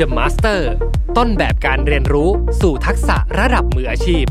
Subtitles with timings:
[0.00, 0.60] The Master
[1.16, 2.28] ต้นแบบการเรียนรู้
[2.60, 4.24] สู่ทักษะระดับมืออาชีพ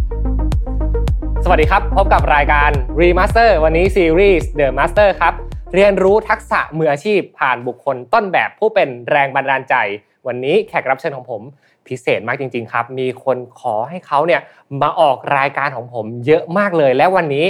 [1.44, 2.72] สวัสดีครับ พบกับรายการ
[3.02, 5.34] Remaster วันนี้ซีรีส์ The Master ครับ
[5.74, 9.76] เรียนรู้ทักษะมืออาชีพ ผ่านบุคคลต้นแบบผู้เป็นแรงบันดาลใจ
[10.28, 11.42] วันนี้แขกรับเชิญของผม
[11.88, 14.42] พิเศษมากจริง ๆ ครับ มีคนขอให้เขาเนี่ย
[14.82, 17.46] มาออกรายการของผมเยอะมากเลย และวันนี้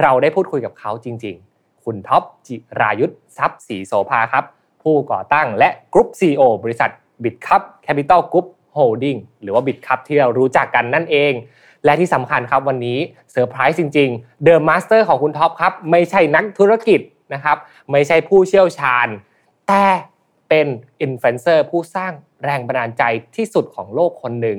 [0.00, 4.44] เราได้พูดคุยกับเขาจริง ๆ คุณท็อปจิรายุทธทรัพย์ศรีโสภาครับ
[4.82, 6.92] ผู้ก่อตั้งและกรุ๊ป CEO บริษัท
[7.22, 11.32] Bitkub Capital Group Holdings หรือว่า Bitkub ที่เรารู้จักกันนั่นเอง
[11.84, 12.98] และที่สำคัญครับวันนี้
[13.32, 17.00] เซอร์ไพรส์จริงๆ The Master ของคุณท็อปครับ ไม่ใช่นักธุรกิจ
[17.34, 17.56] นะครับ
[17.90, 19.08] ไม่ใช่ผู้เชี่ยวชาญ
[19.68, 19.84] แต่
[20.48, 20.66] เป็น
[21.00, 22.12] อินฟลูเอนเซอร์ผู้สร้าง
[22.44, 23.02] แรงบันดาลใจ
[23.36, 24.58] ที่สุดของโลกคนหนึ่ง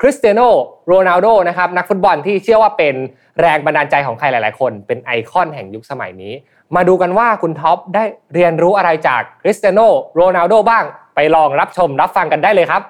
[0.00, 0.40] คริสเตียโน
[0.86, 2.94] โรนัลโดนะครับนักฟุตบอลที่เชื่อว่าเป็น
[3.40, 6.32] แรงบันดาลใจของใครหลาย ๆ คน เป็นไอคอนแห่งยุคสมัยนี้
[6.76, 8.04] มาดูกันว่าคุณท็อปได้
[8.34, 9.80] เรียนรู้อะไรจากคริสเตียโน
[10.14, 12.82] โรนัลโดบ้าง ไปลองรับชมรับฟังกันได้เลยครับ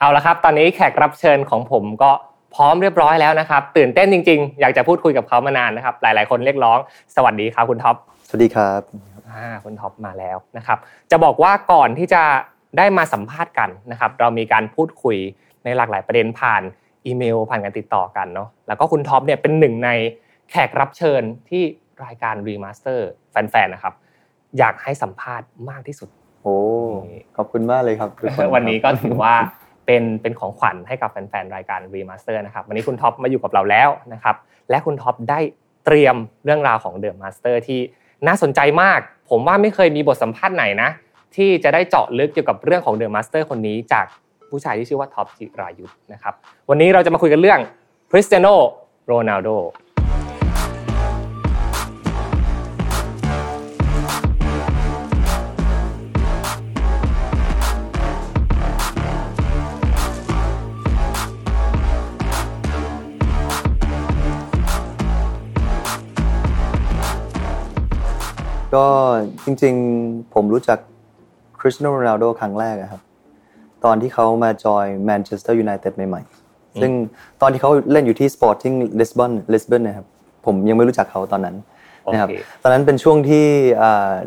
[0.00, 2.10] เอาละครับ ตอนนี้แขกรับเชิญของผมก็
[2.54, 6.78] พร้อมเรียบร้อยแล้วนะครับ ตื่นเต้นจริง ๆ อยากจะพูดคุยกับเขามานานนะครับ หลาย ๆ คนเรียกร้อง
[7.16, 7.96] สวัสดีครับคุณท็อป
[8.28, 8.80] สวัสดีครับ
[9.30, 10.78] อ่าคุณท็อปมาแล้วนะครับ
[11.10, 12.22] จะบอกว่าก่อนที่จะ
[12.78, 15.16] ได้มาสัมภาษณ์กันนะครับ เรามีการพูดคุย
[15.64, 16.62] ในหลากหลายประเด็นผ่าน
[17.06, 19.90] อีเมลผ่านการติดต่อกันเนาะ แล้วก็คุณท็อปเนี่ยเป็นหนึ่งใน
[20.50, 21.62] แขกรับเชิญที่
[22.04, 23.94] รายการ Remaster แฟนๆนะครับ
[24.58, 26.08] อยากให้สัมภาษณ์มากที่สุด
[26.42, 26.56] โอ้
[27.36, 29.34] ขอบคุณมากเลยครับทุกคนวันนี้ก็ถือว่า
[29.86, 34.36] เป็นเป็นของขวัญให้กับแฟนๆรายการ Remaster นะครับวันนี้คุณท็อปมาอยู่กับเราแล้วนะครับ
[34.70, 35.40] และคุณท็อปได้
[35.84, 37.80] เตรียมเรื่องราวของ the master ที่
[38.26, 40.90] น่าสนใจมาก ผมว่าไม่เคยมีบทสัมภาษณ์ไหนนะ
[41.36, 44.06] ที่จะได้เจาะลึกเกี่ยวกับเรื่องของ the master คนนี้จาก
[44.50, 46.34] ผู้ชายที่ชื่อว่าท็อปจิรายุสนะครับ
[46.70, 47.60] วันนี้เราจะมาคุยกันเรื่อง
[48.10, 48.46] คริสเตียโน
[49.06, 49.48] โรนัลโด
[68.74, 68.86] ก็
[69.44, 70.78] จริงๆผมรู้จัก
[71.60, 73.02] คริสเตียโนโรนัลโดครั้งแรกอะครับ
[73.84, 76.92] ตอนที่เขามาจอยแมนเชสเตอร์ยูไนเต็ดใหม่ๆ ซึ่ง
[77.40, 80.06] ตอนที่เขาเล่นอยู่ที่ Sporting Lisbon Lisbon นะครับ
[80.46, 81.56] ผมยังไม่รู้จักเขาตอนนั้น
[82.12, 83.46] นะครับโอเคตอนนั้นเป็นช่วงที่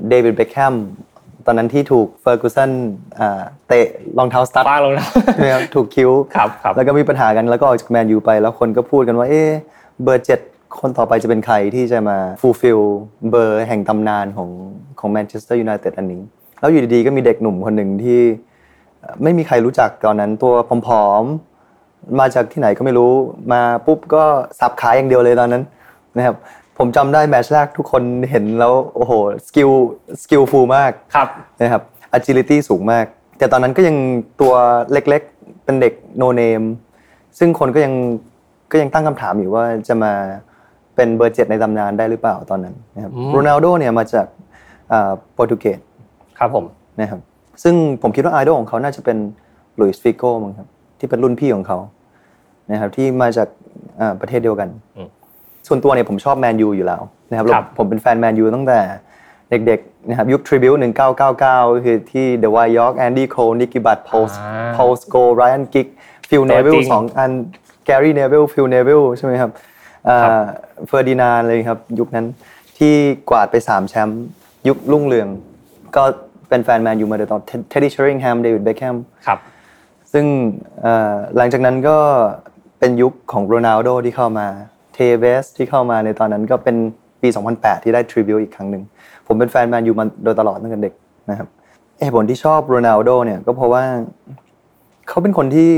[0.10, 0.76] เดวิดเบคแฮม
[1.46, 2.72] ตอนนั้นที่ถูกเฟอร์กูสัน
[3.68, 9.50] เตะรองเท้าสตั๊ดป้าลงแล้วใช่ไหมครับถูกคิ้วครับครับแล้วก็มีปัญหากันแล้วก็ออกจากแมนยูไป แล้วคนก็พูดกันว่าเอ๊ะ
[10.04, 10.40] เบอร์เจ็ด
[10.80, 12.80] คนต่อไปจะเป็นใครที่จะมา fulfill
[13.30, 14.50] เบอร์แห่งตำนานของ
[15.00, 16.22] ของแมนเชสเตอร์ยูไนเต็ดอันนี้
[16.60, 18.20] แล้วอยู่ดีๆ ก็มีเด็กหนุ่มคนหนึ่งที่
[19.00, 20.54] เอ่อไม่มีใครรู้จักตอนนั้นตัว
[20.88, 23.12] ผอมๆ มาจากที่ไหนก็ไม่รู้
[23.52, 24.24] มาปุ๊บก็
[24.60, 25.64] สับขายอย่างเดียวเลยตอนนั้น
[26.18, 26.36] นะครับ
[26.78, 29.14] ผมจำได้แมตช์แรกทุกคนเห็นแล้วโอ้โห
[29.48, 29.70] skill
[30.24, 31.28] skillful มากครับ
[31.62, 31.84] นะครับ
[32.18, 33.06] agility สูงมาก
[33.38, 33.96] แต่ตอนนั้นก็ยัง
[34.42, 34.54] ตัว
[34.92, 36.66] เล็กๆ เป็นเด็ก no name
[37.40, 37.94] ซึ่งคนก็ยัง
[38.72, 40.14] ก็ยังตั้งคำถามอยู่ว่าจะมา
[40.96, 44.26] เป็นเบอร์เจ็ดในตำนานได้หรือเปล่าตอนนั้นนะครับอืมโรนัลโดเนี่ยมาจาก
[44.92, 45.80] อ่าโปรตุเกส
[46.40, 46.66] ครับผม
[47.00, 47.20] นะครับ
[47.64, 49.18] ซึ่งผมคิดว่าไอดอลของเขาน่าจะเป็น
[49.80, 50.68] ลุยส์ฟิโก้มั้งครับ
[51.00, 51.78] ที่เป็นรุ่นพี่ของเขา
[52.72, 53.48] นะครับที่มาจาก
[54.00, 55.08] อ่าประเทศเดียวกันอืม
[55.68, 58.80] ส่วนตัวเนี่ยผมชอบแมนยูอยู่แล้วนะครับครับผมเป็นแฟนแมนยูตั้งแต่
[59.50, 65.88] เด็กๆนะครับยุค treble 1999ก็คือที่ดไวท์ยอร์กแอนดี้โคลนิคกี้บัตต์พอลอ่าพอลสโคลส์ไรอันกิกส์
[66.30, 67.32] ฟิลเนวิลล์ sibling สองอัน
[67.86, 69.52] แกรี่เนวิลล์ฟิลเนวิลล์ใช่ไหมครับ
[70.88, 72.26] เฟอร์ดินานด์เลยครับ ยุคนั้น
[72.78, 72.94] ที่
[73.30, 74.22] กวาดไป3แชมป์
[74.68, 75.28] ยุครุ่งเรือง
[75.96, 76.04] ก็
[76.50, 79.40] เป็นแฟนแมนยูมาโดยตลอดเท็ดดี้เชอริงแฮมเดวิดเบคแฮมครับ
[80.14, 80.26] ซึ่ง
[80.82, 81.98] เอ่อหลังจากนั้นก็
[82.80, 84.48] เป็นยุคของโรนัลโดที่เข้ามา
[84.94, 86.76] เทเวสที่เข้ามาในตอนนั้นก็เป็น
[87.22, 88.84] ปี 2008 ที่ได้ treble อีกครั้งหนึ่ง
[89.28, 90.94] ผมเป็นแฟนแมนยูมาโดยตลอดตั้งแต่เด็ก
[91.30, 91.48] นะครับ
[92.02, 93.84] เหตุผลที่ชอบโรนัลโดเนี่ยก็เพราะว่า
[95.08, 95.72] เขาเป็นคนที่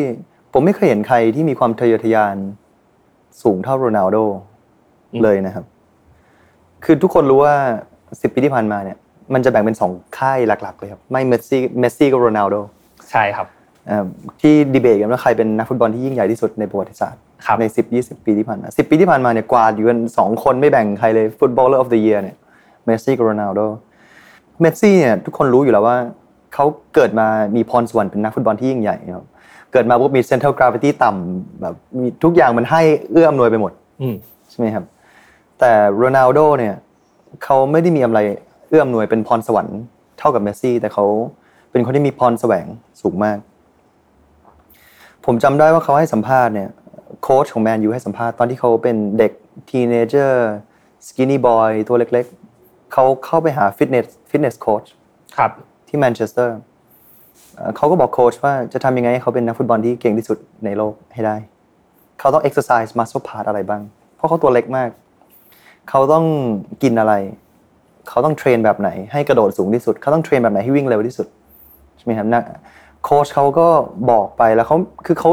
[0.53, 2.35] ผมไม่เคยเห็นใครที่มีความทะเยอทะยาน
[3.43, 4.17] สูงเท่าโรนัลโด
[5.23, 5.65] เลยนะครับ
[6.83, 7.55] คือทุกคนรู้ว่า
[7.99, 8.97] 10ปีที่ผ่านมาเนี่ย
[9.33, 12.55] มันจะแบ่งเป็นสองค่ายหลักๆเลยครับ ไม่เมสซี่เมสซี่กับโรนัลโด
[13.11, 13.47] ใช่ครับ
[13.87, 14.05] เอ่อ
[14.41, 22.35] ที่ดีเบตกันว่าใครเป็นนักฟุตบอลที่ยิ่งใหญ่ที่สุดในประวัติศาสตร์ครับใน10 20ปีที่ผ่านมา10ปีที่ผ่านมาเนี่ยกวาดอยู่กันสองคนไม่แบ่งใครเลย footballer of the year เนี่ย
[22.85, 23.61] เมสซี่กับโรนัลโด
[24.61, 25.97] เมสซี่เนี่ยทุกคนรู้อยู่แล้วว่า
[26.53, 26.65] เขา
[26.95, 32.81] เกิดมามีพรสวรรค์เป็นนักฟุตบอลที่ยิ่งใหญ่ครับเกิดมาปุ๊บมีเซนเท r ลกราฟิตี้ต่ำแบบมีทุกอย่างมันให้
[33.11, 33.71] เอื้ออำนวยไปหมด
[34.01, 34.15] อืม
[34.49, 34.85] ใช่ไหมครับ
[35.59, 36.75] แต่โรนัลโดเนี่ย
[37.43, 38.19] เขาไม่ได้มีอะไร
[38.69, 39.79] เอื้ออำนวยเป็นพรสวรรค์
[40.19, 41.05] เท่ากับเมสซี่ แต่เขา
[41.71, 42.65] เป็นคนที่มีพรแสวง
[43.01, 43.37] สูงมาก
[45.25, 46.69] ผมจำได้ว่าเขาให้สัมภาษณ์เนี่ย
[47.21, 49.31] โค้ชของแมนยูให้สัมภาษณ์ตอนที่เขาเป็นเด็ก
[49.69, 54.83] teenager skinny boy ตัวเล็กๆเขาเข้าไปหา fitness fitness coach
[55.37, 55.51] ครับ
[55.87, 56.57] ที่แมนเชสเตอร์
[57.57, 61.35] เอ่อเขาก็บอกโค้ชว่าจะทำยังไงให้เขาเป็นนักฟุตบอลที่เก่งที่สุดในโลกให้ได้
[62.19, 63.81] เขาต้อง exercise muscle part อะไรบ้าง
[64.15, 64.89] เพราะเขาตัวเล็กมาก
[65.89, 66.25] เขาต้อง
[66.83, 67.13] กินอะไร
[68.09, 71.27] เขาต้อง train แบบไหน ให้กระโดดสูงที่สุด เขาต้อง train แบบไหนให้วิ่งเร็วที่สุด
[71.97, 72.43] ใช่ไหมครับนัก
[73.03, 73.67] โค้ชเขาก็
[74.11, 75.29] บอกไปแล้วเขาคือเขา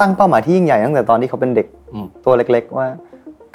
[0.00, 2.86] ตั้งเป้าหมายที่ยิ่งใหญ่ตั้งแต่ตอนที่เขาเป็นเด็กอืมตัวเล็ก ๆ ว่า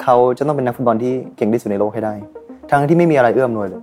[0.02, 2.14] เขาจะต้องเป็นนักฟุตบอลที่เก่งที่สุดในโลกให้ได้
[2.72, 3.82] ทั้งที่ไม่มีอะไรเอื้อมหน่วยเลย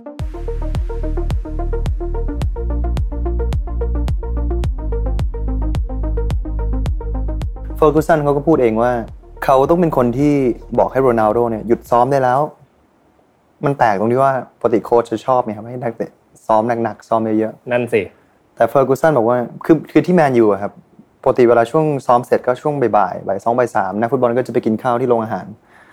[7.75, 8.91] เฟอร์กูสันเขาก็พูดเองว่า
[9.43, 10.33] เขาต้องเป็นคนที่
[10.79, 12.39] บอกให้โรนัลโดเนี่ยหยุดซ้อมได้แล้ว
[13.65, 16.11] มันแปลกตรงที่ว่าปกติโค้ชจะชอบไหมครับให้นักเตะ
[16.47, 20.71] ซ้อมหนักๆซ้อมเยอะนั่นสิๆแต่เฟอร์กูสันบอกว่าคือคือที่แมนยูอะครับ
[21.23, 25.45] ปกติเวลาช่วงซ้อมเสร็จก็ช่วงบ่ายๆบ่ายสองบ่ายสามนักฟุตบอลก็จะไปกินข้าวที่โรงอาหาร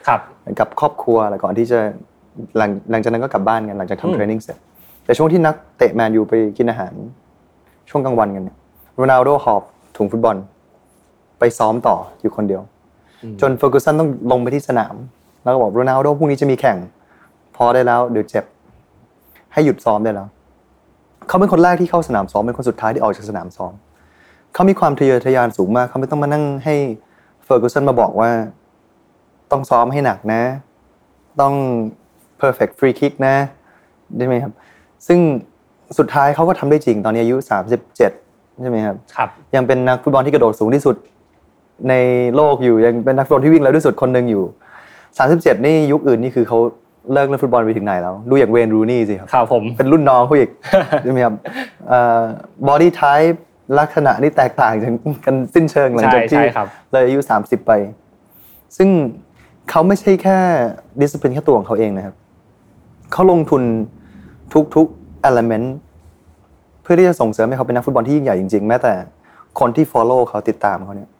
[0.06, 0.20] ครับ
[0.60, 1.78] กับครอบครัวอะไรก่อนที่จะ
[2.56, 4.58] หลังหลังจากนั้นก็กลับบ้านกันหลังจากอืมทำเทรนนิ่งเสร็จ
[5.04, 6.92] แต่ช่วงที่นักเตะแมนยูไปกินอาหาร
[7.90, 8.56] ช่วงกลางวันกันเนี่ย
[8.94, 9.62] โรนัลโดหอบ
[9.96, 10.36] ถุงฟุตบอล
[11.42, 12.62] ไปซ้อมต่ออยู่คนเดียว
[13.40, 14.94] จนเฟอร์กูสันต้องลงไปที่สนาม
[15.42, 16.76] แล้วก็บอกโรนัลโดพรุ่งนี้จะมีแข่ง
[17.56, 18.44] พอได้แล้วเดี๋ยวเจ็บ
[19.52, 20.26] ให้หยุดซ้อมได้แล้ว
[21.28, 23.72] เขาเป็นคนแรกที่เข้าสนามซ้อมเป็นคนสุดท้ายที่ออกจากสนามซ้อม
[24.54, 26.74] เขามีความทะเยอทะยานสูงมาก เขาไม่ต้องมานั่งให้
[27.44, 28.30] เฟอร์กูสันมาบอกว่า
[29.50, 30.42] ต้องซ้อมให้หนักนะ
[31.40, 31.54] ต้อง
[32.40, 33.34] perfect free kick นะ
[34.16, 34.52] ได้ไหมครับ
[35.06, 35.18] ซึ่ง
[35.98, 37.36] สุดท้ายเขาก็ทำได้จริงตอนนี้อายุ
[37.98, 40.96] 37 ใช่ไหมครับครับ ยังเป็นนักฟุตบอลที่กระโดดสูงที่สุด
[41.88, 41.94] ใน
[42.36, 44.44] โลกอยู่ยังเป็นนักฟุตบอลที่วิ่งเร็วที่สุดคนหนึ่งอยู่
[45.04, 46.58] 37นี่ยุคอื่นนี่คือเขา
[47.12, 50.50] เลิกเล่นฟุตบอลไปถึงไหนแล้ว ดูอย่างเวนรูนี่สิครับครับผมเป็นรุ่นน้องเขาอีก
[51.02, 51.34] ใช่ไหมครับ
[52.68, 53.42] บอดี้ไทป์
[53.78, 54.92] ลักษณะนี่แตกต่างจาก
[55.24, 57.72] กันสิ้นเชิงหลังจากใช่ที่ใช่ครับเลยอายุ 30 ไป
[58.76, 58.88] ซึ่ง
[59.70, 60.38] เขาไม่ใช่แค่
[61.00, 62.14] ดิสซิ p ลินแค่ตัวของเขาเองนะครับ
[63.12, 63.62] เขาลงทุน
[64.74, 65.66] ทุกๆ element
[66.82, 68.92] เพื่อที่จะส่งเสริมให้เขาเป็นนักฟุตบอลที่ยิ่งใหญ่จริงๆ แม้แต่
[69.60, 71.10] คนที่ follow เขาติดตามเขาเนี่ย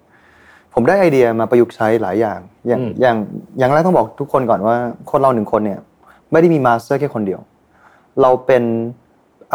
[0.75, 3.17] ผมได้ไอเดียมาประยุกต์ใช้หลายอย่าง อย่างอืมอย่าง
[3.59, 4.77] อย่างแรกต้องบอกทุกคนก่อนว่า
[5.11, 5.81] คนเราหนึ่งคนเนี่ย
[6.33, 7.41] ไม่ได้มี master แค่คนเดียว
[8.23, 8.65] เราเป็น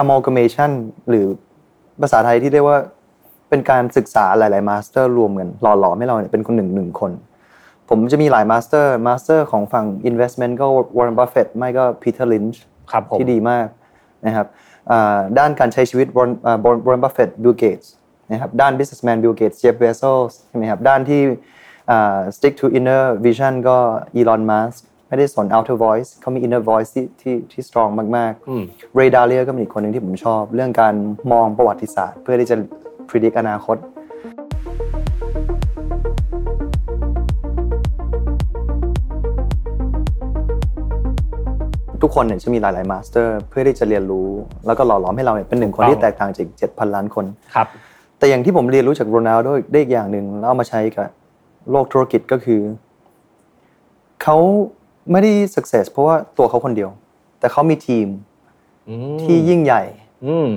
[0.01, 0.71] amalgamation
[1.09, 1.25] หรือ
[2.01, 2.77] ภาษาไทยที่เรียกว่า
[3.49, 7.11] เป็นการศึกษาหลาย ๆ master รวมกันหล่อหลอมให้เราเนี่ยเป็นคนหนึ่งหนึ่งคน
[7.89, 10.65] ผมจะมีหลาย master master ของฝั่ง investment ก็
[10.97, 12.57] Warren Buffett ไม่ก็ Peter Lynch
[12.91, 13.67] ครับผมที่ดีมาก
[14.25, 14.47] นะครับ
[14.91, 17.87] อ่าด้านการใช้ชีวิต Warren อ่า Warren Buffett Bill Gates
[18.31, 21.21] นะครับด้าน businessman Bill Gates Jeff Bezos ใช่ไหมครับด้านที่
[21.91, 23.77] อ่า stick to inner vision ก็
[24.19, 30.95] Elon Musk ไม่ได้สน outer voice เขามี inner voice ที่ที่ที่ strong มากอืมๆ Ray Dalio ก็เป็นอีกคนหนึ่งที่ผมชอบ เรื่องการ
[31.31, 32.55] มองประวัติศาสตร์ เพื่อที่จะ
[33.09, 33.77] predict อนาคต
[42.03, 44.29] ทุกคนเนี่ยจะมีหลาย ๆ master เพื่อที่จะเรียนรู้
[44.65, 47.25] แล้วก็หล่อหลอมให้เราเนี่ยเป็นหนึ่งคนที่แตกต่างจาก7,000 ล้านคน
[47.55, 47.67] ครับ
[48.17, 51.07] แต่อย่างที่ผมเรียนรู้จากโรนัลโดได้อีกอย่างหนึ่งแล้วเอามาใช้กับ
[51.71, 52.61] โลกธุรกิจก็คือ
[54.23, 54.37] เขา
[55.11, 56.89] ไม่ได้ success เพราะว่าตัวเขาคนเดียว
[57.39, 58.07] แต่เขามีทีม
[58.89, 59.83] อืมที่ยิ่งใหญ่
[60.25, 60.49] อืม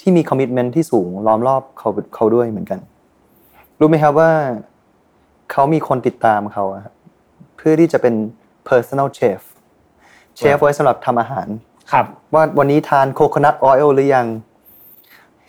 [0.00, 2.78] ที่มีคอมมิ t เมนต์ที่สูงล้อมรอบเขาเขาด้วยเหมือนกัน
[3.78, 4.30] รู้ไหมครับว่า
[5.50, 6.94] เขามีคนติดตามเขาอะครับ
[7.56, 8.14] เพื่อที่จะเป็น
[8.68, 9.40] personal chef
[10.36, 11.46] เชฟไว้สำหรับทำอาหาร
[11.92, 14.51] ครับ ว่าวันนี้ทาน coconut oil หรือยังเ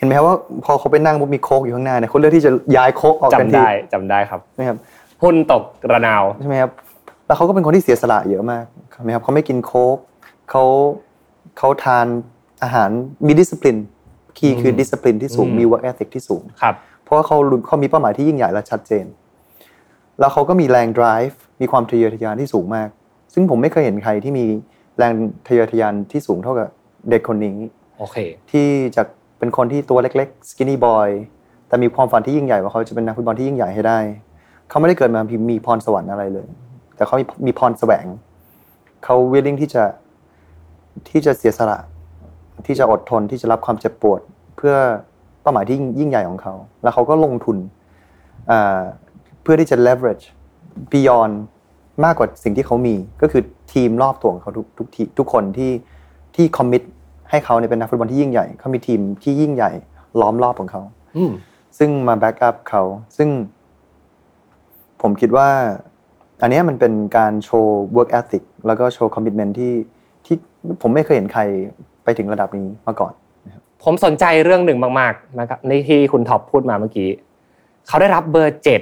[0.04, 4.78] ห็นไหมครับว่าพอเขาไปนั่งปุ๊บมีโค้กอยู่ข้างหน้าเนี่ยเขาเลือกที่จะย้ายโค้กออกกันจำทีได้จำได้ครับนะครับ
[5.22, 6.72] หุ้นตกระนาวใช่ไหมครับ
[7.26, 9.98] แล้วเขาก็เป็นคนที่เสียสละเยอะมากใช่ไหมครับเขาไม่กินโค้ก
[10.50, 10.64] เขา
[11.58, 12.06] เขาทาน
[12.64, 12.90] อาหาร
[13.28, 13.78] มีดิสซิ p ลิน
[14.38, 19.06] คีย์คือดิสซิ p ลินที่สูงอืมมี work ethic ที่สูงครับเพราะว่าเขารู้เขามีเป้าหมายที่ยิ่งใหญ่และชัดเจน
[20.20, 22.90] แล้วเขาก็มีแรง drive มีความทะเยอทะยานที่สูงมาก
[23.34, 24.46] ซึ่งผมไม่เคยเห็นใครที่มี
[24.98, 25.12] แรง
[25.48, 26.68] ทะเยอทะยานที่สูงเท่ากับ
[27.10, 27.56] เด็กคนนี้
[27.98, 28.18] โอเค
[28.52, 29.08] ที่จาก
[29.44, 31.10] เป็นคนที่ตัวเล็กๆ skinny boy
[31.68, 34.00] แต่มีความฝันที่ยิ่งใหญ่ว่าเขาจะเป็นนักฟุตบอลที่ยิ่งใหญ่ให้ได้
[34.70, 36.48] เขาไม่ได้เกิดมามีพรสวรรค์อะไรเลย
[36.96, 38.06] แต่เขามีมีพรแสวง
[39.04, 39.84] เขา willing ที่จะ
[41.10, 41.78] ที่จะเสียสละ
[42.66, 44.20] ที่จะอดทนที่จะรับความเจ็บปวด
[44.58, 44.76] เพื่อ
[45.42, 47.58] เป้าหมายที่ยิ่งใหญ่ของเขา แล้วเขาก็ลงทุน
[49.42, 50.26] เพื่อที่จะ leverage
[50.92, 51.36] beyond
[52.06, 55.72] มากกว่าสิ่งที่เขามี ก็คือทีมรอบตัวของเขาทุกทุกทีทุกคนที่
[56.36, 56.84] ที่ commit
[57.30, 59.72] ให้เขาเนี่ยเป็นนักฟุตบอลที่ยิ่งใหญ่เขามีทีมที่ยิ่งใหญ่
[60.22, 60.82] ล้อมรอบของเขา
[61.18, 61.32] อืม
[61.78, 62.84] ซึ่งมาแบ็กอัพเขา
[63.18, 63.30] ซึ่ง
[65.02, 65.50] ผมคิดว่า
[66.42, 69.74] อันเนี้ยมันเป็นการโชว์ work ethic แล้วก็โชว์ commitment ที่
[70.26, 70.36] ที่
[70.82, 71.42] ผมไม่เคยเห็นใคร
[72.04, 73.14] ไปถึงระดับนี้มาก่อน
[73.84, 77.10] ผมสนใจเรื่องหนึ่งมากๆนะครับในที่คุณท็อปพูดมาเมื่อกี้
[77.88, 78.82] เขาได้รับเบอร์เจ็ด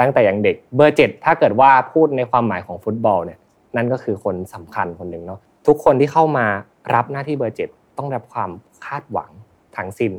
[0.00, 3.38] ตั้งแต่ยังเด็ก เบอร์เจ็ดถ้าเกิดว่าพูดในความหมายของฟุตบอลเนี่ย
[3.76, 6.46] นั่นก็คือคนสำคัญคนหนึ่งเนาะทุกคนที่เข้ามา
[6.94, 8.50] รับหน้าที่เบอร์เจ็ดต้องรับความ
[8.86, 9.30] คาดหวัง
[9.76, 10.12] ทั้งสิ้น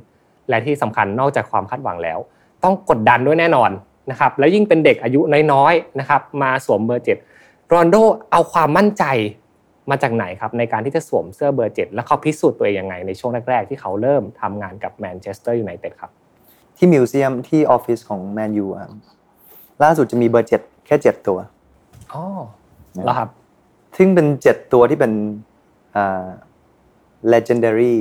[0.50, 2.20] และที่สำคัญนอกจากความคาดหวังแล้ว
[2.63, 3.72] ต้องกดดันด้วยแน่นอน
[4.12, 7.17] นะครับแล้วยิ่งเป็นเด็กอายุน้อยๆนะครับมาสวมเบอร์เจ็ด
[7.67, 7.96] โรนัลโด
[8.32, 9.05] เอาความมั่นใจ
[9.89, 16.12] มาจากไหนครับในการที่จะสวมเสื้อเบอร์เจ็ดแล้วเขาพิสูจน์ตัวเองยังไงในช่วงแรกๆที่เขาเริ่มทำงานกับแมนเชสเตอร์ยูไนเต็ดครับ
[16.77, 18.91] ที่ museum ที่ออฟฟิศของแมนยูครับ
[19.84, 21.38] ล่าสุดจะมีเบอร์เจ็ดแค่เจ็ดตัว
[22.13, 22.24] อ๋อ
[23.05, 23.29] แล้วครับ
[23.98, 25.12] ซึ่งเป็นเจ็ดตัวที่เป็น
[25.96, 26.25] อ่า
[27.34, 27.96] legendary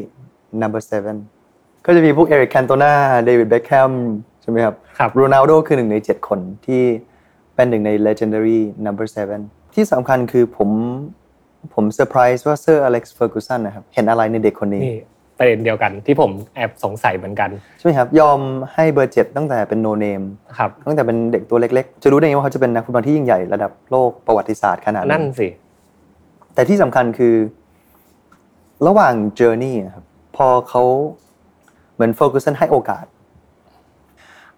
[0.62, 1.16] number seven
[1.86, 2.92] ก็จะมีพวกเอริกแคนโตนา
[3.24, 3.92] เดวิดเบคแฮม
[4.42, 6.82] ใช่ไหมครับครับโรนัลโดคือหนึ่งในเจ็ดคนที่
[7.54, 9.40] เป็นหนึ่งใน legendary number seven
[9.74, 10.70] ที่สำคัญคือผม
[11.74, 14.82] ผมเซอร์ไพรส์ว่าเซอร์อเล็กซ์เฟอร์กูสันนะครับ เห็นอะไรในเด็กคนนี้
[15.38, 18.40] ประเด็นเดียวกันที่ผมแอบสงสัยเหมือนกัน ใช่ไหมครับ ยอม
[18.74, 20.22] ให้เบอร์เจ็ดตั้งแต่เป็นโนเนม
[20.58, 25.48] ครับตั้งแต่เป็นเด็กตัวเล็กๆ จะรู้ได้ไงว่าเขาจะเป็นนักฟุตบอลที่ยิ่งใหญ่ระดับโลกประวัติศาสตร์ขนาดนั้นนั่นสิ
[26.54, 27.34] แต่ที่สำคัญคือ
[28.86, 30.04] ระหว่าง journey ครับ
[30.36, 30.82] พอเขา
[31.94, 33.04] เหมือนโฟกัสให้โอกาส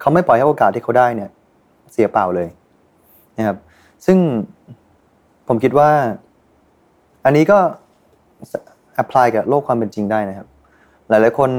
[0.01, 1.31] เขาไม่ปล่อยให้โอกาสที่เขาได้เนี่ย
[1.93, 2.49] เสียเปล่าเลย
[3.39, 3.59] นะครับ
[4.07, 4.19] ซึ่ง
[5.49, 5.91] ผมคิดว่า
[7.25, 7.59] อันนี้ก็
[8.95, 10.49] แอพพลายกับโลกความเป็นจริงได้นะครับ
[11.09, 11.51] หลาย ๆ คน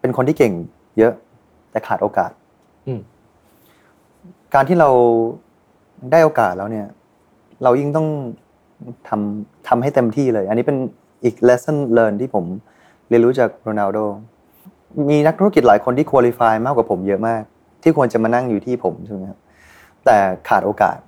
[0.00, 0.52] เป็นคนที่เก่ง
[0.98, 1.12] เยอะ
[1.70, 2.30] แต่ขาดโอกาส
[4.54, 4.90] การที่เรา
[6.12, 6.86] ได้โอกาสแล้วเนี่ย
[7.62, 8.08] เรายิ่งต้อง
[9.08, 10.78] ทำทำให้เต็มที่เลย อันนี้เป็น
[11.24, 12.44] อีก lesson learn ที่ผม
[13.08, 13.98] เรียนรู้จากโรนัลโด
[15.10, 17.42] มีนักธุรกิจหลายคนที่คุริฟายมากกว่าผมเยอะมาก
[17.82, 19.38] ที่ควรจะมานั่งอยู่ที่ผมใช่ไหมครับ
[20.04, 20.16] แต่
[20.48, 20.98] ขาดโอกาส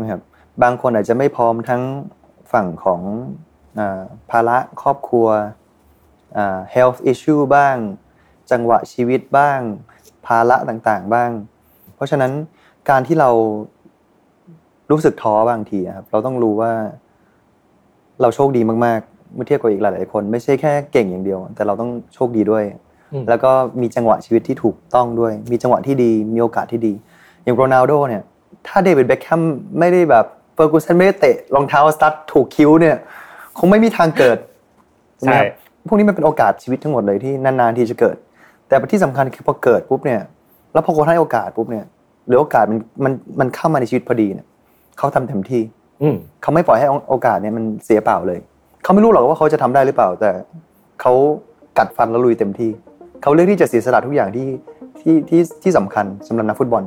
[0.00, 0.20] นะครับ
[0.62, 1.82] บางคนอาจจะไม่พร้อมทั้ง
[2.52, 3.00] ฝั่งของ
[4.30, 5.28] ภาระครอบครัว
[6.74, 7.76] health issue บ้าง
[8.50, 9.60] จังหวะชีวิตบ้าง
[10.26, 11.30] ภาระต่างๆบ้าง
[11.94, 12.32] เพราะฉะนั้น
[12.90, 13.30] การที่เรา
[14.90, 16.72] รู้สึกท้อบางทีครับ เราต้องรู้ว่า
[18.20, 22.64] เราโชคดีมากๆ เมื่อเทียบกับอีกหลาย ๆ คน ไม่ใช่แค่เก่งอย่างเดียว แต่เราต้องโชคดีด้วย
[23.28, 26.92] แล้วก็มีจังหวะชีวิตที่ถูกต้องด้วย มีจังหวะที่ดี มีโอกาสที่ดี
[27.44, 28.22] อย่างโรนัลโดเนี่ย
[28.66, 29.42] ถ้าเดวิดเบคแฮม
[29.78, 32.96] ไม่ได้แบบเฟอร์กูสันไม่ได้เตะรองเท้าสตั๊ดถูกคิ้วเนี่ย
[33.58, 34.38] คงไม่มีทางเกิด
[35.26, 35.38] ใช่
[35.86, 38.16] พวกนี้มันเป็นโอกาสชีวิตทั้งหมดเลยที่นานๆที่จะเกิด
[38.68, 40.20] แต่ที่สำคัญคือพอเกิดปุ๊บเนี่ย
[40.72, 41.84] แล้วพอคนให้โอกาสปุ๊บเนี่ย
[42.26, 44.46] หรือโอกาสมันมันมันเข้ามาในชีวิตพอดีเนี่ย
[44.98, 45.62] เขาทำเต็มที่
[46.42, 48.38] เขาไม่ปล่อยให้โอกาสเนี่ยมันเสียเปล่าเลย
[48.82, 50.30] เขาไม่รู้หรอกว่าเขาจะทำได้หรือเปล่า แต่
[51.00, 51.12] เขา
[51.78, 52.70] กัดฟันแล้วลุยเต็มที่
[53.22, 54.48] เขาเลือกที่จะเสียสละทุกอย่างที่
[55.00, 56.82] ที่ที่ที่สำคัญสำหรับนักฟุตบอล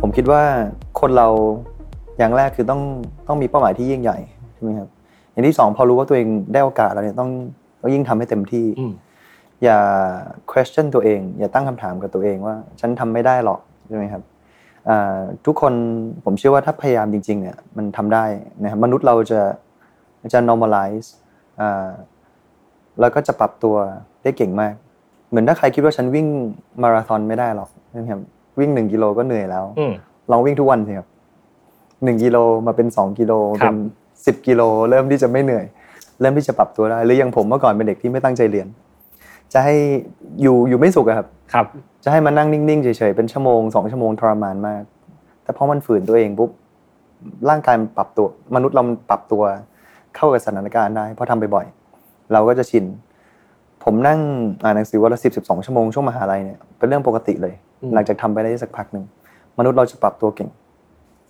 [0.00, 0.42] ผมคิดว่า
[1.00, 1.28] คนเรา
[2.18, 2.80] อย่างแรกคือต้อง
[3.28, 4.18] ต้องมีเป้าหมายที่ยิ่งใหญ่
[4.54, 4.88] ใช่ไหมครับ
[5.32, 7.30] อย่างที่สองพอรู้ว่าตัวเองได้โอกาสแล้วเนี่ยต้อง
[7.80, 8.66] ต้องยิ่งทำให้เต็มที่
[9.64, 9.78] อย่า
[10.50, 14.22] question ตัวเอง อย่าตั้งคำถามกับตัวเองว่า ฉันทำไม่ได้หรอกใช่ไหมครับ
[15.46, 15.72] ทุกคน
[16.24, 18.24] ผมเชื่อว่าถ้าพยายามจริง ๆ เนี่ยมันทำได้
[18.62, 19.40] นะครับมนุษย์เราจะ
[20.32, 21.08] จะ normalize
[23.00, 23.74] แล้วก็จะปรับตัว
[24.22, 24.74] ได้เก่งมาก
[25.28, 26.26] เหมือนถ้าใครคิดว่าฉันวิ่ง
[26.82, 28.20] มาราธอนไม่ได้หรอกนะครับ
[28.60, 29.64] วิ่งหนึ่งกิโลก็เหนื่อยแล้ว
[30.30, 31.08] ลองวิ่งทุกวันสิครับ
[32.04, 33.76] หนึ่งกิโลมาเป็นสองกิโลเป็น
[34.26, 35.64] สิบกิโลเริ่มที่จะไม่เหนื่อย
[36.20, 38.68] เริ่มที่จะปรับตัวได้หรืออย่างผมเมื่อก่อนเป็นเด็กที่ไม่ตั้งใจเรียน
[39.52, 39.74] จะให้
[40.42, 41.66] อยู่อยู่ไม่สุขครับครับ
[42.04, 44.82] จะให้มานั่งนิ่งๆเฉยๆเป็นชั่วโมงสองชั่วโมงทรมานมาก
[45.42, 46.50] แต่พอมันฝืนตัวเองปุ๊บ
[47.48, 49.42] ร่างกายมันปรับตัว มนุษย์เราปรับตัว
[50.16, 51.66] เข้ากับสถานการณ์ได้เพราะทำไปบ่อย
[52.32, 52.84] เราก็จะชิน
[53.84, 54.20] ผมนั่ง
[54.62, 57.54] อ่านหนังสือวันละสิบสิบสองชั่วโมงช่วงมหาลัยเนี่ยเป็นเรื่องปกติเลย
[57.94, 59.04] หลังจากทำไปได้สักพักหนึ่ง
[59.58, 60.48] มนุษย์เราจะปรับตัวเก่ง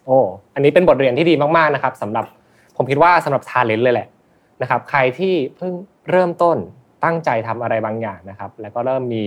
[0.07, 0.19] โอ้
[0.55, 2.25] อันนี้เป็นบทเรียนที่ดีมากๆนะครับสำหรับ
[2.77, 4.09] ผมคิดว่าสำหรับทาเลนต์เลยแหละ
[4.63, 5.73] นะครับ ใครที่เพิ่ง
[6.11, 6.57] เริ่มต้น
[7.05, 9.25] ตั้งใจทำอะไรบางอย่างนะครับ แล้วก็เริ่มมี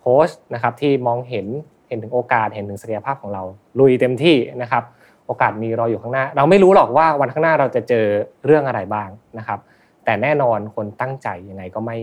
[0.00, 1.46] โค้ชนะครับที่มองเห็น
[1.88, 3.42] เห็นถึงโอกาสเห็นถึงศักยภาพของเรา
[3.78, 4.84] ลุยเต็มที่นะครับ
[5.26, 8.06] โอกาสมีรออยู่ข้างหน้า เราไม่รู้หรอกว่าวันข้างหน้าเราจะเจอ
[8.44, 9.58] เรื่องอะไรบ้างนะครับ
[10.04, 11.96] แต่แน่นอนคนตั้งใจยังไงก็ไม่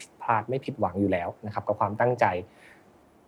[0.00, 2.24] ผิดพลาดไม่ผิดหวังอยู่แล้วนะครับกับความตั้งใจ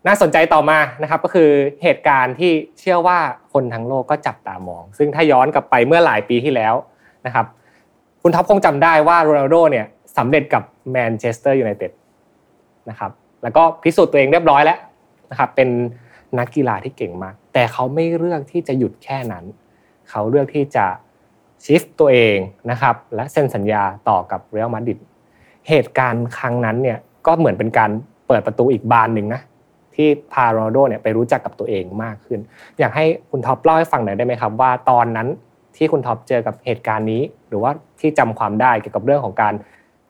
[0.06, 1.50] น่าสนใจต่อมานะครับก็คือ
[1.82, 3.18] เหตุการณ์ที่เชื่อว่า
[3.52, 6.74] คนทั้งโลกก็จับตามอง ซึ่งถ้าย้อนกลับไปเมื่อหลายปีที่แล้ว
[7.26, 7.46] นะครับ
[8.22, 9.86] คุณท็อปคงจำได้ว่าโรนัลโดเนี่ย
[10.18, 11.92] สำเร็จกับแมนเชสเตอร์ยูไนเต็ด
[12.90, 13.10] นะครับ
[13.42, 14.78] แล้วก็พิสูจน์ตัวเองเรียบร้อยแล้ว
[15.30, 15.68] นะครับเป็น
[16.38, 19.44] นักกีฬาที่เก่งมาก แต่เขาไม่เลือกที่จะหยุดแค่นั้น
[20.10, 20.86] เขาเลือกที่จะ
[21.64, 22.36] shift ตัวเอง
[22.70, 24.98] นะครับและเซ็นสัญญาต่อกับเรอัลมาดริด
[25.68, 27.90] เหตุการณ์ครั้งนั้นเนี่ยก็เหมือนเป็นการ
[28.26, 29.40] เปิดประตูอีกบานหนึ่งนะ
[29.94, 32.40] ที่พาโรนัลโดเนี่ยไปรู้จักกับตัวเองมากขึ้น
[32.78, 35.28] อยากให้คุณท็อปเล่าให้ฟังหน่อยได้ไหมครับ ว่าตอนนั้น
[35.76, 39.54] ที่คุณท็อปเจอกับเหตุการณ์นี้ หรือว่าที่จำความได้เกี่ยวกับเรื่องของการ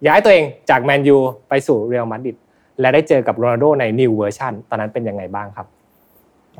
[0.06, 1.16] ย้ายตัวเองจากแมนยู
[1.48, 2.36] ไปสู่เรอัลมาดริด
[2.80, 5.66] และได้เจอกับโรนัลโดใน new version ตอนนั้นเป็นยังไงบ้างครับ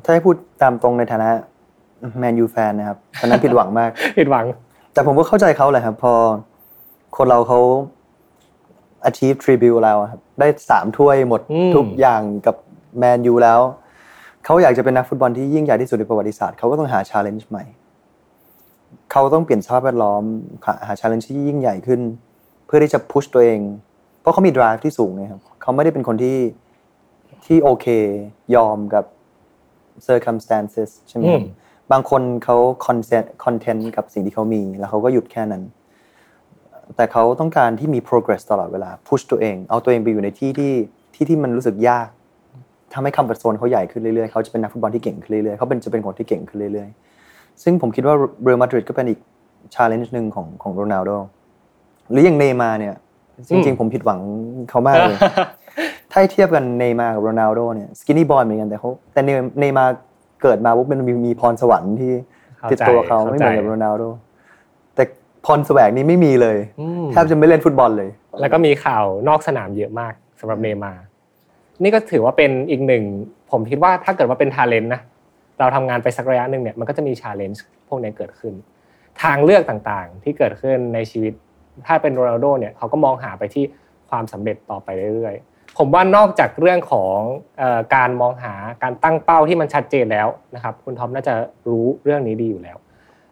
[0.04, 1.28] ถ้าให้พูดตามตรงในฐานะ
[2.18, 4.44] แมนยูแฟนนะครับตอนนั้นผิดหวังมากผิดหวัง
[4.92, 6.12] แต่ผมก็เข้าใจเขาแหละครับ พอ
[7.16, 7.60] คนเราเขา
[9.08, 12.56] achieve tribute แล้วอะครับได้สามถ้วยหมดอืมทุกอย่างกับ
[12.98, 13.60] แมนยูแล้ว
[14.44, 17.64] เขาอยากจะเป็นนักฟุตบอลที่ยิ่งใหญ่ที่สุดในประวัติศาสตร์เขาก็ต้องหา challenge ใหม่
[19.12, 20.22] เขาต้องเปลี่ยนสภาพแวดล้อม
[20.66, 22.00] หาหา challenge ที่ยิ่งใหญ่ขึ้น
[22.66, 23.60] เพื่อที่จะ push ตัวเอง
[24.20, 26.38] เพราะเขามี drive ที่สูงนะครับเขาไม่ได้เป็นคนที่
[27.46, 27.86] ที่โอเค
[28.54, 29.04] ยอมกับ
[30.08, 31.52] circumstances ใช่ไหมครับอืม
[31.92, 32.56] บางคนเขา
[32.86, 35.62] content content กับสิ่งที่เขามี แล้วเขาก็หยุดแค่นั้น
[36.96, 40.72] แต่เขาต้องการที่มี progress ตลอดเวลา push ตัวเอง เอาตัวเองไปอยู่ในที่ที่
[41.14, 42.08] ที่ที่มันรู้สึกยาก
[42.92, 49.20] ทำให้ comfort zone เขาใหญ่ขึ้นเรื่อยๆ เขาจะเป็นนักฟุตบอลที่เก่งขึ้นเรื่อยๆ เขาเป็นจะเป็นคนที่เก่งขึ้นเรื่อยๆ ซึ่งผมคิดว่าเรอัลมาดริดก็เป็นอีก
[49.74, 51.10] challenge หนึ่งของของโรนัลโด
[52.10, 52.94] หรืออย่างเนย์มาร์เนี่ย
[53.48, 54.20] จริง ๆ ผมผิดหวัง
[54.70, 55.18] เขามากเลย
[56.10, 59.92] ถ้าให้เทียบกันเนย์มาร์กับโรนัลโดเนี่ย skinny boy เหมือนกันแต่เขาแต่เนย์เนย์มาร์
[60.42, 62.12] เกิดมาปุ๊บมันมีมีพรสวรรค์ที่
[62.58, 64.04] เข้าใจติดตัวเขาเข้าไม่เหมือนกับใจโรนัลโด
[64.94, 65.04] แต่
[65.44, 71.02] พรแสวงนี้ไม่มีเลยอืมแทบจะไม่เล่นฟุตบอลเลย แล้วก็มีข่าวนอกสนามเยอะมากสำหรับเนย์มาร์
[71.82, 73.04] นี่ก็ถือว่าเป็นอีกหนึ่ง
[73.50, 75.00] ผมคิดว่าถ้าเกิดว่าเป็น talent นะ
[75.58, 78.52] เราทำงานไปสักระยะหนึ่งเนี่ยมันก็จะมี challenge พวกนี้เกิดขึ้น
[79.22, 81.32] ทางเลือกต่างๆที่เกิดขึ้นในชีวิต
[81.86, 83.64] ถ้าเป็นโรนัลโดเนี่ยเขาก็มองหาไปที่
[84.10, 87.18] ความสำเร็จต่อไปเรื่อยๆ ผมว่านอกจากเรื่องของ
[87.94, 91.34] การมองหาการตั้งเป้าที่มันชัดเจนแล้วนะครับคุณทอมน่าจะ
[91.70, 92.76] รู้เรื่องนี้ดีอยู่แล้ว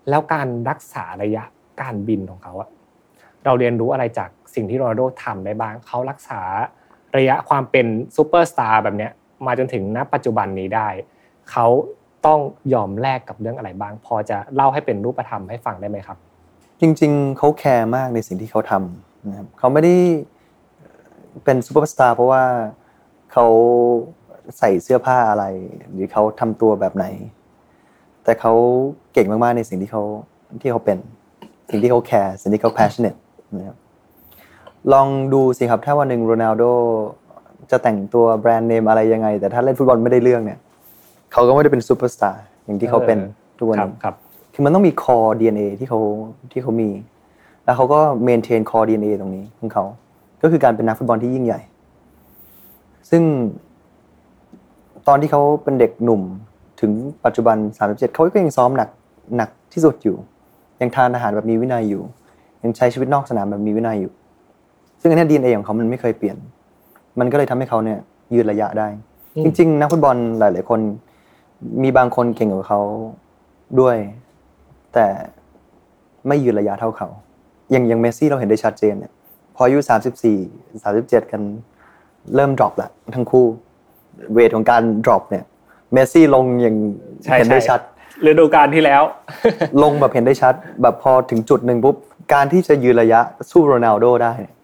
[0.09, 1.45] แล้วการรักษาระยะ
[1.81, 2.69] การบินของเขาอะ
[3.45, 6.41] เราเรียนรู้อะไรจากสิ่งที่โรนัลโดทำได้บ้างเขารักษา
[7.19, 9.13] ระยะความเป็นซูเปอร์สตาร์แบบเนี้ย
[9.47, 10.89] มาจนถึงณปัจจุบันนี้ได้
[11.51, 11.67] เขา
[12.27, 12.41] ต้อง
[12.75, 16.19] ยอมแลกกับเรื่องอะไรบ้าง พอจะเล่าให้เป็นรูปธรรมให้ฟังได้ไหมครับ
[16.83, 19.95] จริง ๆเขาแคร์มากในสิ่งที่เขาทำนะครับเขาไม่ได้
[21.45, 22.45] เป็นซูเปอร์สตาร์เพราะว่า
[23.33, 23.47] เขา
[24.59, 25.45] ใส่เสื้อผ้าอะไร
[25.93, 27.07] หรือเขาทำตัวแบบไหน
[28.25, 28.53] แต่เขา
[29.13, 30.03] เก่งมากๆในสิ่งที่เขา
[30.61, 30.99] ที่เขาเป็น
[31.71, 33.19] สิ่งที่เขาแคร์สิ่งที่เขา passionate
[33.59, 33.77] นะครับ
[34.93, 36.65] ลองดูสิครับถ้าวันหนึ่งโรนัลโด
[37.71, 40.59] จะแต่งตัวแบรนด์เนมอะไรยังไง แต่ถ้าเล่นฟุตบอลไม่ได้เรื่องเนี่ย
[41.33, 43.19] เขาก็ไม่ได้เป็นซูเปอร์สตาร์อย่างที่เขาเป็น
[43.59, 46.01] ทุกวันครับนี้ ครับคือมันต้องมี core DNA ที่เขา
[46.53, 46.91] ที่เขามี
[47.65, 49.85] แล้วเขาก็ maintain core DNA ตรงนี้ของเขา
[50.43, 51.61] ก็คือการเป็นนักฟุตบอลที่ยิ่งใหญ่
[53.11, 53.23] ซึ่ง
[55.09, 56.23] ตอนที่เขาเป็นเด็กหนุ่ม
[56.81, 56.93] ถึง
[57.25, 57.57] ปัจจุบัน
[57.89, 58.89] 37เขาก็ยังซ้อมหนัก
[59.37, 60.17] หนักที่สุดอยู่
[60.81, 62.03] ยังทานอาหารแบบมีวินัยอยู่
[62.63, 64.13] ยังใช้ชีวิตนอกสนามแบบมีวินัยอยู่
[65.01, 66.37] ซึ่งอันเนี้ดีเอ็นเอของเขามันไม่เคยเปลี่ยน
[67.19, 67.99] มันก็เลยทำให้เขาเนี่ย
[68.35, 68.89] ยืนระยะได้
[69.37, 70.81] อืมจริง ๆ นักฟุตบอลหลาย ๆ คน
[71.83, 72.81] มีบางคนเก่งกว่าเขา
[73.81, 73.97] ด้วย
[74.95, 75.07] แต่
[76.29, 77.09] ไม่ยืนระยะเท่าเขา
[77.71, 79.13] อย่างอย่างเมสซี่เราเห็นได้ชัดเจนเนี่ย
[79.55, 80.39] พออายุสามสิบสี่
[80.83, 81.43] สามสิบเจ็ดกัน
[82.35, 83.45] เริ่ม drop ละทั้งคู่
[84.33, 85.45] เวทของการ drop เนี่ย
[85.93, 86.77] เมสซี่ลงอย่าง
[87.25, 87.81] ใช่เห็นได้ใช่ชัด
[88.29, 89.03] ฤดูกาลที่แล้ว
[89.83, 91.97] ลงแบบเห็นได้ชัด แบบพอถึงจุดหนึ่งปุ๊บ
[92.35, 94.55] การที่จะยืนระยะสู้โรนัลโดได้เนี่ย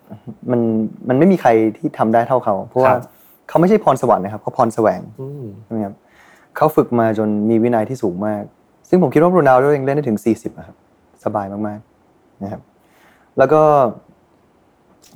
[0.51, 0.61] มัน
[1.09, 3.03] มันไม่มีใครที่ทำได้เท่าเขา เพราะว่าครับ
[3.49, 5.95] เขาไม่ใช่พรสวรรค์นะครับเขาพรแสวงอืมนะครับ
[6.57, 8.43] เขาฝึกมาจนมีวินัยที่สูงมาก
[8.89, 10.77] ซึ่งผมคิดว่าโรนัลโดยังเล่นได้ถึง 40นะครับ
[11.25, 12.63] สบายมากๆนะครับ
[13.39, 13.61] แล้วก็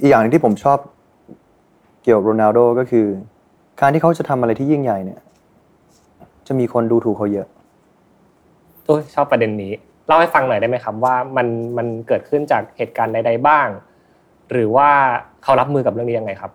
[0.00, 0.78] อีกอย่างหนึงที่ผมชอบ
[2.02, 3.06] เกี่ยวกับโรนัลโดก็คือ
[3.80, 5.20] การที่เขาจะทำอะไรที่ยิ่งใหญ่เนี่ย
[6.46, 7.46] จะมีคนดูถูกเขาเยอะ
[8.86, 9.72] โอ้ยชอบประเด็นนี้
[10.06, 13.68] เล่าให้ฟังหน่อยได้ไหมครับ ว่ามันมันเกิดขึ้นจากเหตุการณ์ใดๆบ้าง
[14.50, 14.88] หรือว่า
[15.42, 16.50] เขารับมือกับเรื่องนี้ยังไงครับ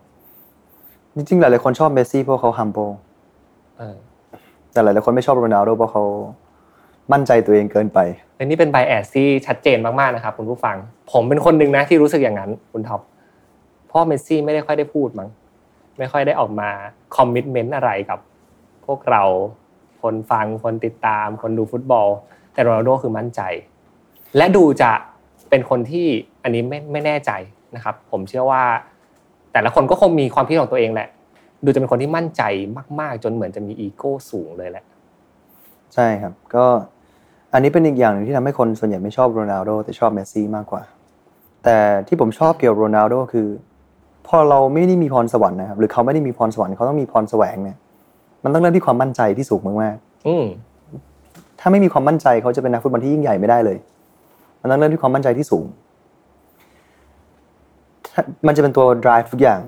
[1.16, 2.92] จริงๆหลายๆคนชอบเมสซี่เพราะเขา humble
[3.78, 3.96] เออ
[4.72, 6.04] แต่หลายๆคนไม่ชอบโรนัลโดเพราะเขา
[7.12, 7.98] มั่นใจตัวเองเกินไป
[8.36, 10.76] และนี่เป็น bias ที่ชัดเจนมากๆนะครับคุณผู้ฟัง
[11.12, 13.00] ผมเป็นคนหนึ่งนะที่รู้สึกอย่างนั้นคุณท็อป
[13.86, 15.28] เพราะเมสซี่ไม่ได้ค่อยได้พูดมั้ง
[15.98, 16.70] ไม่ค่อยได้ออกมา
[17.16, 18.18] คอมมิชเมนต์อะไรกับ
[18.86, 19.24] พวกเรา
[20.02, 22.08] คนฟังคนติดตาม คนดูฟุตบอล
[22.52, 23.40] แต่โรนัลโดคือมั่นใจ
[24.36, 24.90] และดูจะ
[25.50, 26.06] เป็นคนที่
[26.42, 27.30] อันนี้ไม่ไม่แน่ใจ
[27.74, 28.62] นะครับ ผมเชื่อว่า
[29.52, 31.08] แต่ละคนก็คงมีความคิดของตัวเองแหละ
[31.64, 32.42] ดูจะเป็นคนที่มั่นใจ
[33.00, 34.84] มาก ๆ จนเหมือนจะมีอีโก้สูงเลยแหละ
[35.94, 36.66] ใช่ครับ ก็
[37.52, 40.82] อันนี้เป็นอีกอย่างหนึ่งที่ทำให้คนส่วนใหญ่ไม่ชอบโรนัลโดแต่ชอบเมสซี่มากกว่า
[41.64, 43.48] แต่ที่ผมชอบเกี่ยวกับโรนัลโดคือ
[44.26, 47.76] พอเราไม่ได้มีพรสวรรค์นะครับหรือเขาไม่ได้มีพรสวรรค์เขาต้องมีพรแสวงเนี่ย
[48.44, 53.78] มันต้องเริ่มที่ความมั่นใจที่สูงมากอืมๆถ้าไม่มีความมั่นใจเขาจะเป็นนักฟุตบอลที่ยิ่งใหญ่ไม่ได้เลย
[54.60, 55.66] มันต้องเริ่มที่ความมั่นใจที่สูง
[58.14, 59.60] ถ้ามันจะเป็นตัว drive ทุกอย่าง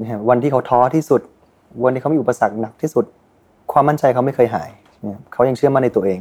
[0.00, 1.20] นะฮะวันที่เขาท้อที่สุด
[1.84, 3.04] วันที่เขามีอุปสรรคหนักที่สุด
[3.72, 4.70] ความมั่นใจเขาไม่เคยหาย
[5.04, 6.20] นะครับเขายังเชื่อมั่นในตัวเอง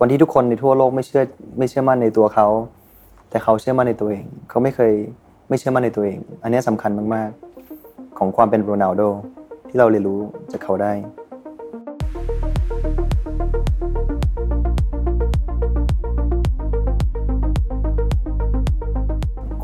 [0.00, 1.22] วันที่ทุกคนในทั่วโลกไม่เชื่อ
[1.58, 2.46] ไม่เชื่อมั่นในตัวเขา
[3.30, 4.92] แต่เขาเชื่อมั่นในตัวเอง เขาไม่เคย
[5.48, 9.02] ไม่เชื่อมั่นในตัวเอง อันนี้สำคัญมากๆ ของความเป็นโรนัลโด
[9.68, 10.20] ที่เราเรียนรู้
[10.52, 10.92] จากเขาได้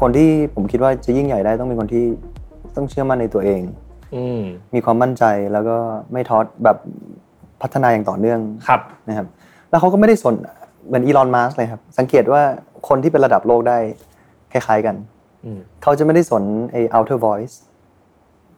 [0.01, 2.05] คนที่ผมคิดว่าจะยิ่งใหญ่ได้ต้องเป็นคนที่
[2.77, 3.61] ต้องเชื่อมั่นในตัวเอง
[4.14, 4.16] อ
[4.75, 5.77] มีความมั่นใจแล้วก็
[6.12, 6.77] ไม่ท้อแบบ
[7.62, 9.27] พัฒนาอย่างต่อเนื่องครับนะครับ
[9.70, 10.35] แล้วเขาก็ไม่ได้สน
[10.87, 12.42] เหมือนอีลอนมัสเลยครับ สังเกตว่า
[12.88, 13.78] คนที่เป็นระดับโลกได้
[14.52, 14.94] คล้ายๆกัน
[15.44, 17.54] อืมเขาจะไม่ได้สนไอ้ outer voice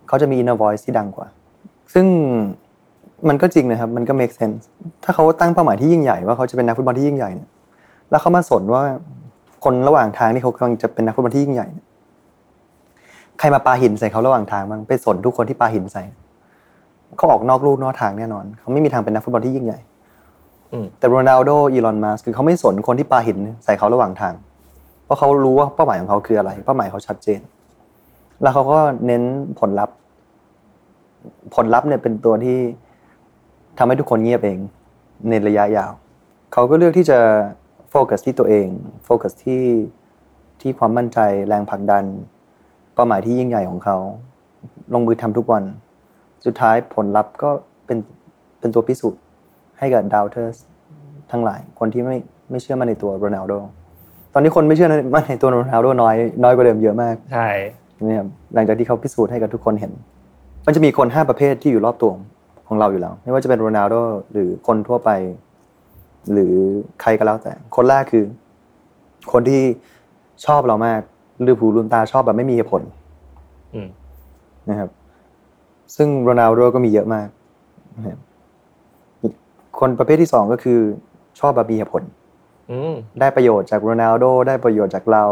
[0.08, 1.26] เขาจะมี inner voice ที่ดังกว่า
[1.94, 2.06] ซึ่ง
[3.28, 4.62] มันก็จริงนะครับ มันก็ make sense
[5.04, 7.48] ถ้าเขาตั้งเป้าหมายที่ยิ่งใหญ่ว่าเขาจะเป็นนักฟุตบอลที่ยิ่งใหญ่เนี่ย
[8.10, 8.82] แล้วเขามาสนว่า
[9.64, 11.86] คนระหว่างทางที่เขากำลังจะเป็นนักฟุตบอลที่ยิ่งใหญ่เนี่ย
[13.38, 16.02] ใครมาปาหินใส่เขาระหว่างทางบ้างไปสนทุกคนที่ปาหินใส่
[17.16, 19.91] เขาออกนอกลู่นอกทางแน่นอน เขาไม่มีทางเป็นนักฟุตบอลที่ยิ่งใหญ่อืม
[20.98, 24.34] แต่โรนัลโดอีลอนมัสก์คือเขาไม่สนคนที่ปาหินใส่เขาระหว่างทาง
[25.04, 27.40] เพราะเขารู้ว่าเป้าหมายของเขาคืออะไร เป้าหมายเขาชัดเจน
[28.42, 29.22] แล้วเขาก็เน้น
[29.60, 29.96] ผลลัพธ์
[31.54, 32.58] ผลลัพธ์เนี่ยเป็นตัวที่
[33.78, 34.58] ทำให้ทุกคนเงียบเอง
[35.28, 35.92] ในระยะยาว
[36.52, 37.18] เขาก็เลือกที่จะ
[37.90, 38.66] โฟกัสที่ตัวเอง
[39.04, 39.64] โฟกัสที่
[40.60, 42.04] ที่ความมั่นใจแรงผลักดัน
[42.94, 43.96] เป้าหมายที่ยิ่งใหญ่ของเขา
[44.94, 45.64] ลงมือทำทุกวัน
[46.44, 47.50] สุดท้ายผลลัพธ์ก็
[47.86, 47.98] เป็น
[48.58, 49.20] เป็นตัวพิสูจน์
[49.82, 50.56] ให้กับดาวเทอร์ส
[51.32, 52.16] ทั้งหลาย คนที่ไม่
[52.50, 53.52] ไม่เชื่อมั่นในตัวโรนัลโด
[54.34, 57.48] ตอนนี้คนไม่เชื่อมั่นในตัวโรนัลโดน้อยน้อยกว่าเดิมเยอะมากใช่
[58.06, 59.92] นะครับหลังจากที่เขาพิสูจน์ให้กับทุกคนเห็น
[60.66, 62.12] มันจะมีคนห้าประเภทที่อยู่รอบตัว
[62.68, 63.94] ของเราอยู่แล้ว ไม่ว่าจะเป็นโรนัลโด
[64.32, 65.10] หรือคนทั่วไป
[66.32, 66.54] หรือ
[67.00, 68.24] ใครก็แล้วแต่ คนแรกคือ
[69.32, 69.62] คนที่
[70.46, 71.00] ชอบเรามาก
[71.46, 72.82] ลืมหูลืมตาชอบแบบไม่มีเหตุผล
[73.74, 73.88] อืม
[74.70, 74.90] นะครับ
[75.96, 77.28] ซึ่งโรนัลโดก็มีเยอะมาก
[77.96, 78.18] นะครับ
[79.78, 80.80] คนประเภทที่สองก็คือ
[81.40, 82.02] ชอบแบบมีเหตุผล
[82.70, 85.24] อืมได้ประโยชน์จากโรนัลโดได้ประโยชน์จากเรา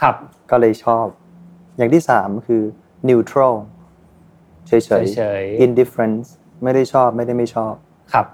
[0.00, 0.14] ครับ
[0.50, 1.06] ก็เลยชอบ
[1.76, 2.62] อย่างที่สามคือ
[3.08, 3.54] neutral
[4.66, 4.90] เฉยเฉ
[5.40, 6.26] ยๆ indifference
[6.62, 7.74] ไม่ได้ชอบไม่ได้ไม่ชอบ
[8.12, 8.26] ครับ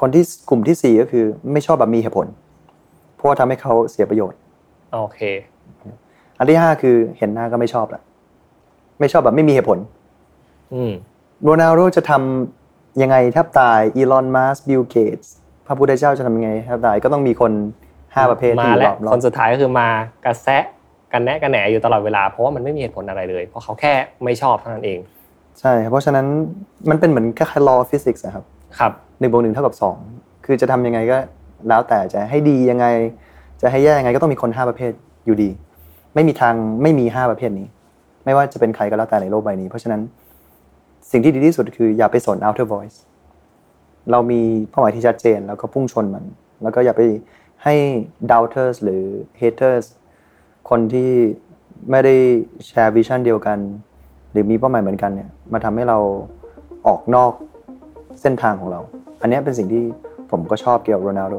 [0.00, 2.26] คนที่กลุ่มที่สี่ก็คือ ไม่ชอบแบบมีเหตุผล
[3.14, 4.38] เพราะว่าทำให้เขาเสียประโยชน์
[4.92, 5.20] โอเค
[6.38, 8.02] อันที่ห้าคือเห็นหน้าก็ไม่ชอบละ
[9.00, 9.78] ไม่ชอบแบบไม่มีเหตุผล
[10.74, 10.92] อืม
[11.42, 12.57] โรนัลโดจะทำ
[13.02, 15.32] ยังไงแทบตายอีลอนมัสบิลเกตส์
[15.66, 17.52] พระพุทธเจ้าจะทำยังไงแทบตายก็ต้องมีคน
[18.14, 19.88] ห้าประเภทมาที่อยู่แล้รวอบรอคบนสุดท้ายก็คือมา
[20.24, 20.64] กระแซะ
[21.12, 23.92] กันแนะกันแหนอยู่ตลอดเวลาเพราะว่ามันไม่มีเหตุผลอะไรเลย เพราะเขาแค่
[24.24, 24.98] ไม่ชอบเท่านั้นเอง
[25.60, 26.26] ใช่ครับเพราะฉะนั้น
[26.90, 28.44] มันเป็นเหมือนคล้ายๆ law of physics อะครับ
[28.78, 29.96] ครับหนึ่งบวกหนึ่งเท่ากับสอง
[30.46, 31.16] คือจะทำยังไงก็
[31.68, 32.86] แล้วแต่จะให้ดียังไง
[33.62, 34.92] จะให้แย่ยังไงก็ต้องมีคนห้าประเภท
[35.26, 35.50] อยู่ดี
[36.14, 37.66] ไม่มีทางไม่มีห้าประเภทนี้
[38.24, 40.00] ไม่ว่าจะเป็นใครก็แล้วแต่ในโลกใบนี้ เพราะฉะนั้น
[41.10, 42.98] สิ่งที่ดีที่สุดคืออย่าไปสน outer voice
[44.10, 44.40] เรามี
[44.70, 46.24] เป้าหมายที่ชัดเจน แล้วก็พุ่งชนมัน
[46.62, 47.02] แล้วก็อย่าไป
[47.64, 47.74] ให้
[48.30, 49.02] doubters หรือ
[49.40, 49.84] haters
[50.70, 51.10] คนที่
[51.90, 52.14] ไม่ได้
[52.66, 53.58] แชร์วิชั่นเดียวกัน
[54.32, 55.98] หรือมีเป้าหมายเหมือนกันเนี่ยมาทำให้เรา
[56.86, 57.32] ออกนอก
[58.20, 58.80] เส้นทางของเรา
[59.20, 59.84] อันนี้เป็นสิ่งที่
[60.30, 61.34] ผมก็ชอบเกี่ยวกับโรนัลโด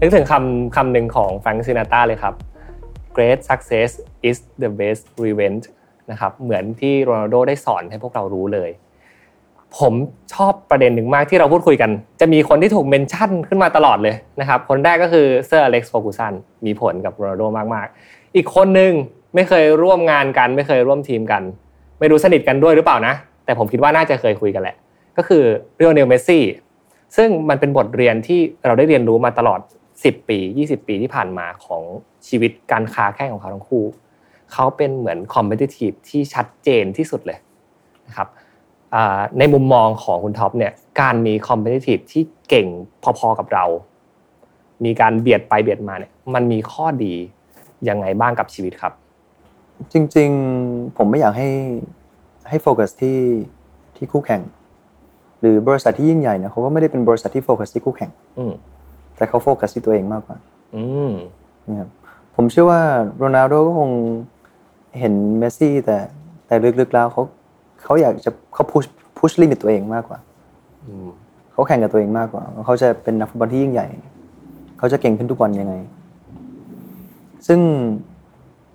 [0.00, 2.34] นึกถึงคำคำหนึ่งของแฟรงค์ซินาตาเลยครับ
[3.16, 3.90] great success
[4.28, 5.64] is the best revenge
[6.10, 8.70] นะครับเหมือนที่โรนัลโดได้สอนให้พวกเรารู้เลย
[9.78, 9.94] ผม
[10.34, 16.34] ชอบประเด็นหนึ่งมากที่เราพูดคุยกัน จะมีคนที่ถูก mention ขึ้นมาตลอดเลยนะครับคนแรกก็คือเซอร์อเล็กซ์เฟอร์กูสัน
[16.66, 17.42] มีผลกับโรนัลโด
[17.74, 18.92] มากๆ อีกคนหนึ่ง
[19.34, 21.42] ไม่เคยร่วมงานกัน ไม่เคยร่วมทีมกัน
[21.98, 24.76] ไม่รู้สนิทกันด้วยหรือเปล่านะ แต่ผมคิดว่าน่าจะเคยคุยกันแหละ
[25.16, 25.42] ก็คือ
[25.76, 26.44] ลิโอเนลเมสซี่
[27.16, 29.60] ซึ่งมันเป็นบทเรียนที่เราได้เรียนรู้มาตลอด
[30.02, 31.82] 10 ปี 20 ปีที่ผ่านมาของ
[32.28, 33.84] ชีวิตการค้าแข่งของเขาทั้งคู่
[34.52, 37.38] เขาเป็นเหมือนคอมเพ t i ทีฟที่ชัดเจนที่สุดเลย
[38.06, 38.28] นะครับ
[38.94, 42.66] อ่าในมุมมองของคุณท็อปเนี่ยการมีคอมเพ t i ทีฟที่เก่ง
[43.18, 43.64] พอๆกับเรา
[44.84, 47.14] มีการเบียดไปเบียดมาเนี่ยมันมีข้อดี
[47.88, 48.92] ยังไงบ้างกับชีวิตครับ
[49.92, 51.48] จริงๆผมไม่อยากให้
[52.48, 53.18] ให้โฟกัสที่
[53.96, 54.42] ที่คู่แข่ง
[55.40, 58.52] หรือบริษัทที่ยิ่งใหญ่เนี่ยเขาก็ไม่ได้เป็นบริษัทที่โฟกัสที่คู่แข่งอืม
[59.18, 60.36] แต่เขาโฟกัสที่ตัวเองมากกว่า
[60.76, 61.12] อืม
[61.68, 61.88] นะครับ
[62.36, 62.82] ผมเชื่อว่า
[63.16, 63.90] โรนัลโดก็คง
[64.98, 65.98] เห็นเมสซี่แต่
[66.46, 67.22] แต่ลึกๆแล้วเขา
[67.82, 68.84] เขาอยากจะเขา push
[69.18, 70.18] push limit ตัวเองมากกว่า
[70.86, 71.08] อืม
[71.52, 73.88] เขาแข่งกับตัวเองมากกว่าว่าเขาจะเป็นนักฟุตบอลที่ยิ่งใหญ่
[74.78, 75.74] เขาจะเก่งขึ้นทุกวันยังไง
[77.46, 77.60] ซึ่ง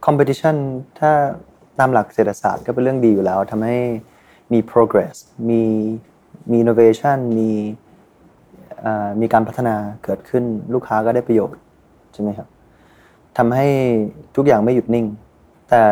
[0.06, 0.56] competition
[1.00, 1.12] ถ้า
[1.80, 3.78] ตามหลักเศรษฐศาสตร์ก็เป็นเรื่องดีอยู่แล้วทำให้
[4.54, 5.16] มี progress
[5.50, 5.62] มี
[6.52, 7.83] มี innovation มีเอ่อ
[9.22, 10.44] มีการพัฒนาเกิดขึ้น
[10.74, 11.60] ลูกค้าก็ได้ประโยชน์
[12.14, 12.48] ใช่ไหมครับ
[13.38, 13.68] ทำให้
[14.36, 15.06] ทุกอย่างไม่หยุดนิ่ง
[15.70, 15.84] แต่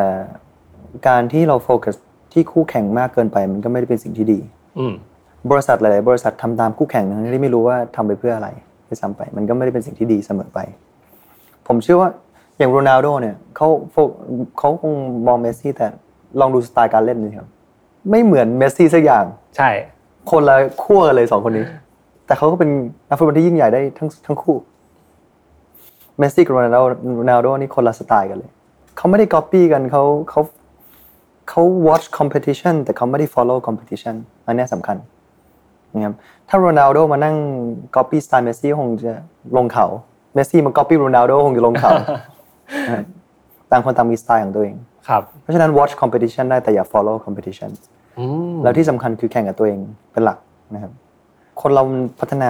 [1.07, 1.95] การที่เราโฟกัส
[2.33, 4.39] ที่คู่แข่งมากเกินไป มันก็ไม่ได้เป็นสิ่งที่ดี
[4.79, 4.93] อืม
[5.51, 8.49] บริษัทหลาย ๆ บริษัททำตามคู่แข่งทั้งที่ไม่รู้ว่าทำไปเพื่ออะไร
[8.87, 10.59] ด้วยซ้ำไป มันก็ไม่ได้เป็นสิ่งที่ดีเสมอไป
[11.67, 12.09] ผมเชื่อว่า
[12.57, 13.95] อย่างโรนัลโดเนี่ยเขาโฟ
[14.57, 14.93] เขาคง
[15.27, 15.87] มองเมสซี่แต่
[16.39, 17.47] ลองดูสไตล์การเล่นดูครับ
[18.09, 19.25] ไม่เหมือนเมสซี่สักอย่าง
[19.57, 19.69] ใช่
[20.31, 21.65] คนละขั้วกันเลยสองคนนี้
[22.31, 22.71] แต่เขาก็เป็น
[23.09, 24.55] นักฟุตบอลที่ยิ่งใหญ่ได้ทั้งทั้งคู่
[26.17, 26.77] เมสซี่กับโรนัลโด
[27.15, 28.51] โรนัลโดนี่คนละสไตล์กันเลย
[28.97, 30.41] เขาไม่ได้ก๊อปปี้กันเขาเขา
[31.49, 34.15] เขา watch competition แต่เขาไม่ได้ follow competition
[34.45, 34.97] อันนี้สำคัญ
[35.93, 36.13] นะครับ
[36.49, 37.35] ถ้าโรนัลโดมานั่ง
[37.95, 39.13] ก๊อปปี้สไตล์เมสซี่คงจะ
[39.57, 39.85] ลงเขา
[40.33, 41.91] เมสซี่มาก๊อปปี้โรนัลโดคงจะลงเขา
[42.87, 43.05] นะครับ
[43.71, 44.75] ต่างคนต่างมีสไตล์ของตัวเอง
[45.07, 47.69] ครับเพราะฉะนั้น watch competition ได้แต่อย่า follow competition
[48.19, 49.79] อืมแล้วที่สำคัญคือแข่งกับตัวเอง
[50.13, 50.39] เป็นหลัก
[50.75, 50.93] นะครับ
[51.61, 52.49] คนเรามันพัฒนา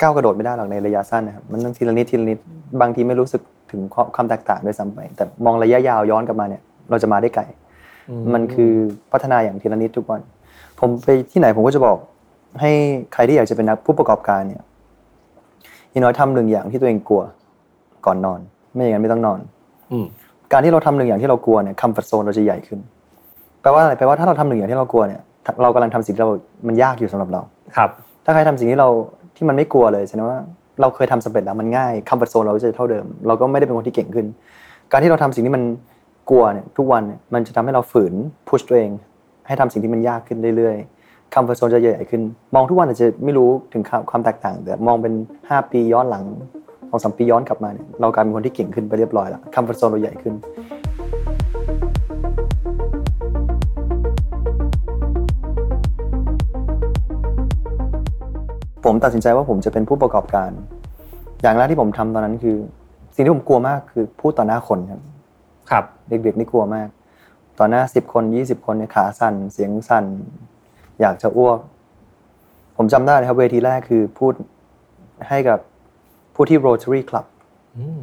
[0.00, 2.38] ก้าวกระโดดไม่ได้หรอกในระยะสั้นนะครับมันต้องทีละนิดทีละนิด
[2.80, 7.42] บางทีไม่รู้สึกถึงความความแตกต่างด้วยซ้ำไป แต่มองระยะยาวย้อนกลับมาเนี่ย เราจะมาได้ไกล
[8.34, 8.72] มันคือ
[9.12, 10.20] พัฒนาอย่างทีละนิดทุกวัน
[10.80, 11.96] ผมไปที่ไหนผมก็จะบอก
[12.60, 12.70] ให้
[13.12, 14.62] ใครที่อยากจะเป็นนักผู้ประกอบการเนี่ย
[15.90, 17.22] อย่างน้อยทำหนึ่งอย่างที่ตัวเองกลัว
[18.06, 18.40] ก่อนนอน
[18.74, 19.38] ไม่อย่างนั้นไม่ต้องนอน
[19.92, 20.06] อืม
[20.52, 22.80] การที่เราทำหนึ่งอย่างที่เรากลัวเนี่ยคัมฟอร์ z โซนเราจะใหญ่ขึ้น
[23.62, 25.20] แปลว่าอะไรแปลว่าถ้าเราทำหนึ่งอย่างที่เรากลัวเนี่ย
[25.62, 26.30] เรากำลังทำสิ่งที่เรา
[26.66, 27.42] มันยากอยู่สำหรับเรา
[27.76, 27.90] ครับ
[28.24, 28.88] ถ้าใครทำสิ่งที่เรา
[29.36, 30.40] ที่มันไม่กลัวเลยแสดงว่า
[30.80, 34.26] เราเคยทำสำเร็จแล้วมันง่ายคัมฟอร์ z โซนเราจะเท่าเดิม เราก็ไม่ได้เป็นคนที่เก่งขึ้น
[34.90, 35.62] การที่เราทำสิ่งที่มัน
[36.30, 38.12] กลัวเนี่ยทุกวันเนี่ยมันจะทำให้เราฝืน
[38.48, 38.90] พุชตัวเอง
[39.46, 42.22] ให้ทำสิ่งที่มันยากขึ้นเรื่อยๆคัมฟอร์ z โซนจะใหญ่ขึ้น
[42.54, 46.24] มองทุกวันอาจจะไม่รู้ถึงความแตกต่าง แต่มองเป็น 5 ปีย้อนหลัง
[46.90, 50.34] สองสามปีย้อนกลับมาเนี่ยเรากลายเป็นคนที่เก่งขึ้นไปเรียบร้อยแล้วคัมฟอร์ z โซนเราใหญ่ขึ้น
[58.84, 60.50] ผมตัดสินใจว่าผมจะเป็นผู้ประกอบการ
[61.42, 62.56] อย่างแรกที่ผมทำตอนนั้นคือ
[63.14, 65.00] สิ่งที่ผมกลัวมากคือพูดต่อหน้าคนครับ
[65.70, 66.88] ครับ เด็กๆนี่กลัวมาก
[67.58, 70.04] ต่อหน้าสิบคนยี่สิบคนเนี่ยขาสั่นเสียงสั่น
[71.00, 71.58] อยากจะอ้วก
[72.76, 74.34] ผมจำได้เลยครับเวทีแรกคือพูด
[75.28, 75.58] ให้กับ
[76.34, 77.26] ผู้ที่ Rotary Club
[77.78, 78.00] อืม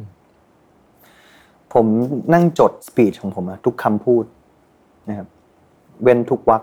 [1.74, 1.86] ผม
[2.34, 4.24] นั่งจดสปีชของผมอะทุกคำพูด
[5.08, 5.28] นะครับ
[6.02, 6.62] เว้นทุกวรรค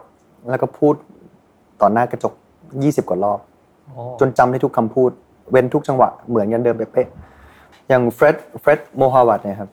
[0.49, 0.95] แล้วก็พูด
[1.81, 2.33] ต่อหน้ากระจก
[2.83, 3.56] ยี่สิบกว่ารอบอ๋อ
[4.19, 5.11] จนจำได้ทุกคำพูด
[5.51, 9.69] เว้นทุกจังหวะเหมือนกันเดิมเป๊ะๆอย่างเฟร็ดเฟร็ด Mouawad เนี่ยครับ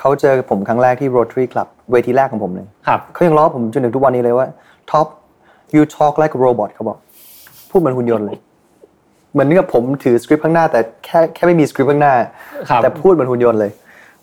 [0.00, 4.46] เขาเจอผมครั้งแรกที่ Rotary Club เวทีแรกของผมเลยครับเขายังล้อผมจนถึงทุกวันนี้เลยว่า
[4.90, 5.06] ท็อป
[5.74, 6.98] you talk like a robot เขาบอก
[7.70, 8.38] พูดเหมือนหุ่นยนต์เลย
[9.32, 12.14] เหมือนกับผมถือสคริปต์ข้างหน้า แต่แค่แค่ไม่มีสคริปต์ข้างหน้า
[12.68, 13.70] ครับแต่พูดเหมือนหุ่นยนต์เลย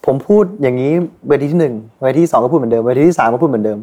[0.06, 0.92] ผมพูดอย่างนี้
[1.30, 3.80] เวทีที่หนึ่งเวทีที่สองก็พูดเหมือนเดิมเวทีที่สามก็พูดเหมือนเดิม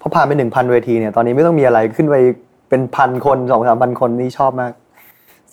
[0.00, 2.16] พอผ่านไปหนึ่งพันเวทีเนี่ยตอนนี้ไม่ต้องมีอะไรขึ้นไป
[2.68, 4.72] เป็นพันคนสองสามพันคนนี่ชอบมาก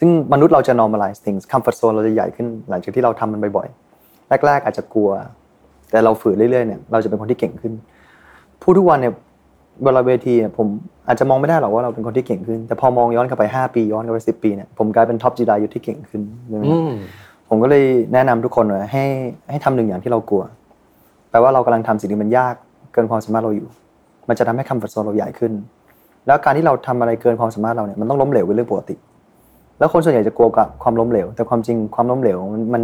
[0.05, 5.09] ซึ่งมนุษย์เราจะ normalize things comfort zone เราจะใหญ่ขึ้นหลังจากที่เราทำมันบ่อยๆ แรก ๆ อาจจะกลัว
[5.91, 7.73] แต่เราฝืนเรื่อยๆเนี่ยเราจะเป็นคนที่เก่งขึ้น
[8.61, 9.13] พูดทุกวันเนี่ย
[9.83, 10.67] เวลาเวทีเนี่ยผม
[11.07, 16.91] อาจจะมองไม่ได้หรอกว่าเราเป็นคนที่เก่งขึ้น แต่พอมองย้อนกลับไป 5 ปีย้อนกลับไป 10 ปีเนี่ยผมกลายเป็นท็อปจิรายุสที่เก่งขึ้นใช่ไหมอืม
[17.49, 19.05] ผมก็เลยแนะนำทุกคนว่าให้
[19.49, 20.43] ให้ทำหนึ่งอย่างที่เรากลัว
[21.29, 22.53] แปลว่าเรากำลังทำสิ่งที่มันยาก
[22.93, 23.67] เกินความสามารถเราอยู่
[24.29, 25.51] มันจะทำให้คัมฟอร์ z โซนเราใหญ่ขึ้น
[26.27, 28.95] แล้วการที่เราทำอะไรเกินความสามารถเราเนี่ยมันต้องล้มเหลวเป็นเรื่องปกติ
[29.79, 32.83] แล้วคนส่วนใหญ่จะกลัวกับความล้มเหลว แต่ความจริงความล้มเหลวมันมัน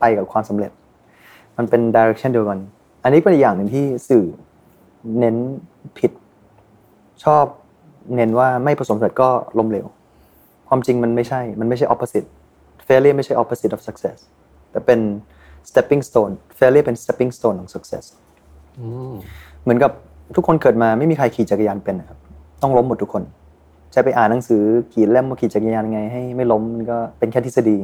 [0.00, 0.70] ไปกับความสำเร็จ
[1.56, 2.58] มันเป็นดิเรกชันเดียวกัน
[3.04, 4.24] อันนี้เป็นอีกอย่างหนึ่งที่สื่อ
[5.18, 5.36] เน้น
[5.98, 6.12] ผิด
[7.24, 7.44] ชอบ
[8.14, 9.28] เน้นว่าไม่ประสบความสำเร็จก็
[9.58, 9.86] ล้มเหลว
[10.68, 12.28] ความจริงมันไม่ใช่ มันไม่ใช่ opposite
[12.86, 14.18] failure ไม่ใช่ opposite of success
[14.70, 15.00] แต่เป็น
[15.68, 18.04] stepping stone failure เป็น stepping stone ของ success
[18.78, 19.14] อืม
[19.62, 19.92] เหมือนกับ
[20.36, 22.18] ทุกคนเกิดมาไม่มีใครขี่จักรยานเป็นนะครับ
[22.62, 23.22] ต้องล้มหมดทุกคน
[23.94, 24.62] จะไปอ่านหนังสือ
[24.94, 27.78] กี่เล่มว่าขี่จักรยานยังไงให้ไม่ล้มมันก็เป็นแค่ทฤษฎี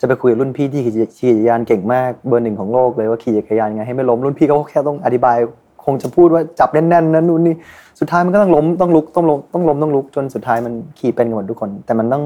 [0.00, 1.08] จะไปคุยกับรุ่นพี่ที่ขี่จั
[1.38, 5.36] กรยานเก่งมากเบอร์หนึ่งของโลกเลยว่าขี่จักรยานยังไงให้ไม่ล้มรุ่นพี่ก็แค่ต้องอธิบาย
[5.84, 7.54] คงจะพูดว่าจับแน่นๆนั้นนู่นนี่
[8.00, 12.22] สุดท้ายมันก็ต้องล้มต้องลุกต้องล้มต้องล้มต้องลุกจนสุดท้ายมันขี่เป็นกันหมดทุกคน แต่มันต้อง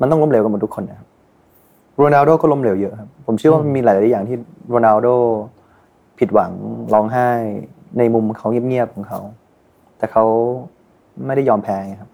[0.00, 1.06] มันต้องล้มเหลวกันหมดทุกคนนะครับ
[1.96, 4.36] โรนัลโดก็ล้มเหลวเยอะครับผมเชื่อว่ามีหลายๆอย่างที่
[4.68, 5.08] โรนัลโด
[6.18, 6.52] ผิดหวัง
[6.92, 7.28] ร้องไห้
[7.98, 9.20] ในมุมเขาเงียบๆของเขา
[9.98, 10.24] แต่เขา
[11.26, 12.10] ไม่ได้ยอมแพ้ครับ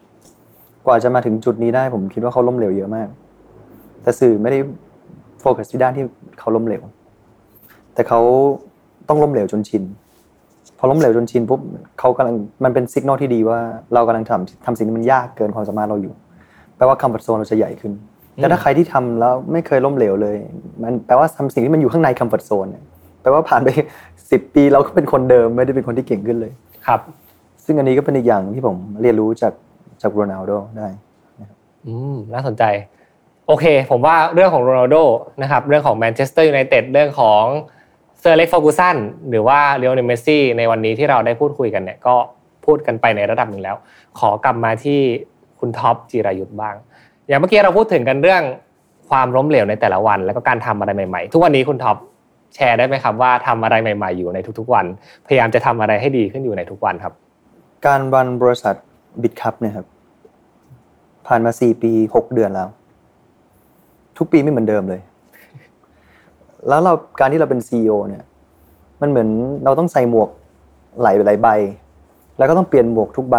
[0.87, 3.09] กว่าจะมาถึงจุดนี้ได้ ผมคิดว่าเขาล้มเหลวเยอะมาก
[4.03, 4.59] แต่สื่อไม่ได้
[5.41, 6.05] โฟกัสที่ด้านที่
[6.39, 6.83] เขาล้มเหลว
[7.95, 8.21] แต่เขา
[9.09, 9.83] ต้องล้มเหลวจนชิน
[10.79, 11.61] พอล้มเหลวจนชินปุ๊บ
[11.99, 13.59] เขากำลังมันเป็นสัญญาณที่ดีว่า
[13.95, 16.15] เรากำลังทำทำสิ่งที่มันยากเกินความสามารถเราอยู่
[16.77, 17.93] แปลว่าคัมฟอร์ z โซนเราจะใหญ่ขึ้น
[18.37, 20.37] แต่ถ้าใครที่ทำแล้วไม่เคยล้มเหลวเลย
[20.83, 22.83] มันแปลว่าทำสิ่งที่มันอยู่ข้างในคัมฟอร์ z โซนเนี่ย
[23.23, 23.69] แปลว่าผ่านไป
[24.31, 26.53] สิบปีเราก็เป็นคนเดิมไม่ได้เป็นคนที่เก่งขึ้นเลย
[26.87, 27.01] ครับ
[27.65, 29.53] ซึ่งอันนี้ก็เป็นอีกอย่างที่ผมเรียนรู้จาก
[30.03, 30.89] จากโรนัลโดได้
[31.87, 32.65] อืมน่าสนใจ
[33.47, 34.97] โอเค ผมว่าเรื่องของโรนัลโด
[35.43, 37.45] นะครับเรื่องของแมนเชสเตอร์ยูไนเต็ดเรื่องของ
[38.21, 38.97] เซอร์อเล็กซ์เฟอร์กูสัน
[39.31, 42.15] หรือว่าลิโอเนลเมสซี่ในวันนี้ที่เราได้พูดคุยกันเนี่ยก็
[42.65, 43.77] พูดกันไปในระดับหนึ่งแล้ว
[44.19, 45.01] ขอกลับมาที่
[45.61, 46.75] คุณท็อปจิรายุทธ์บ้าง
[47.27, 48.43] อย่างเมื่อกี้เราพูดถึงกันเรื่อง
[49.11, 51.97] ความล้มเหลวในแต่ละวัน แล้วก็การทำอะไรใหม่ ๆ ทุกวันนี้คุณท็อป
[52.55, 54.87] แชร์ได้ไหมครับว่าทำอะไรใหม่ ๆ อยู่ในทุกๆวัน
[55.27, 57.13] พยายามจะทำอะไรให้ดีขึ้นอยู่ในทุกวันครับ
[57.87, 58.77] การ run บริษัท
[59.23, 59.87] Bitkub เนี่ยครับ
[61.27, 62.69] ผ่านมาสี่ปีหกเดือนแล้ว
[64.19, 65.01] ทุกปีไม่เหมือนเดิมเลย
[66.69, 68.23] แล้วเราการที่เราเป็นซีอเนี่ย
[69.01, 69.29] มันเหมือน
[69.65, 70.29] เราต้องใส่หมวก
[71.03, 71.49] หลายหลายใบ
[72.39, 73.37] แล้วก็ต้องเปลี่ยนหมวกทุกใบ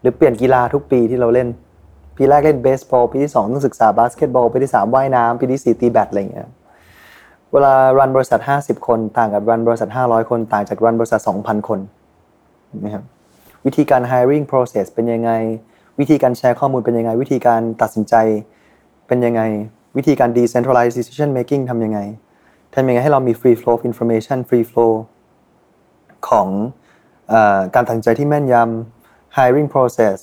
[0.00, 1.48] หรือเปลี่ยนกีฬาทุกปีที่เราเล่น
[2.16, 6.48] ปีแรกเล่นเบสบอลปีที่สองต้องศึกษาบาสเกตบอลปีที่สามว่ายน้ำปีที่สี่ตีแบดอะไรอย่างเงี้ย
[7.52, 11.80] เวลารันบริษัทห้าสิบคน ต่างกับรันบริษัทห้าร้อยคน ต่างจากรันบริษัทสองพันคน
[12.84, 13.04] นะครับ
[13.66, 15.30] วิธีการ hiring process เป็นยังไง
[16.00, 18.14] วิธีการแชร์ข้อมูลเป็นยังไง วิธีการตัดสินใจ
[19.08, 19.42] เป็นยังไง
[19.96, 21.98] วิธีการ decentralized decision making ทำยังไง
[22.74, 24.92] ทำยังไงให้เรามี free flow of information free flow
[26.28, 26.48] ของ
[27.28, 30.16] เออการตัดสินใจที่แม่นยำ hiring process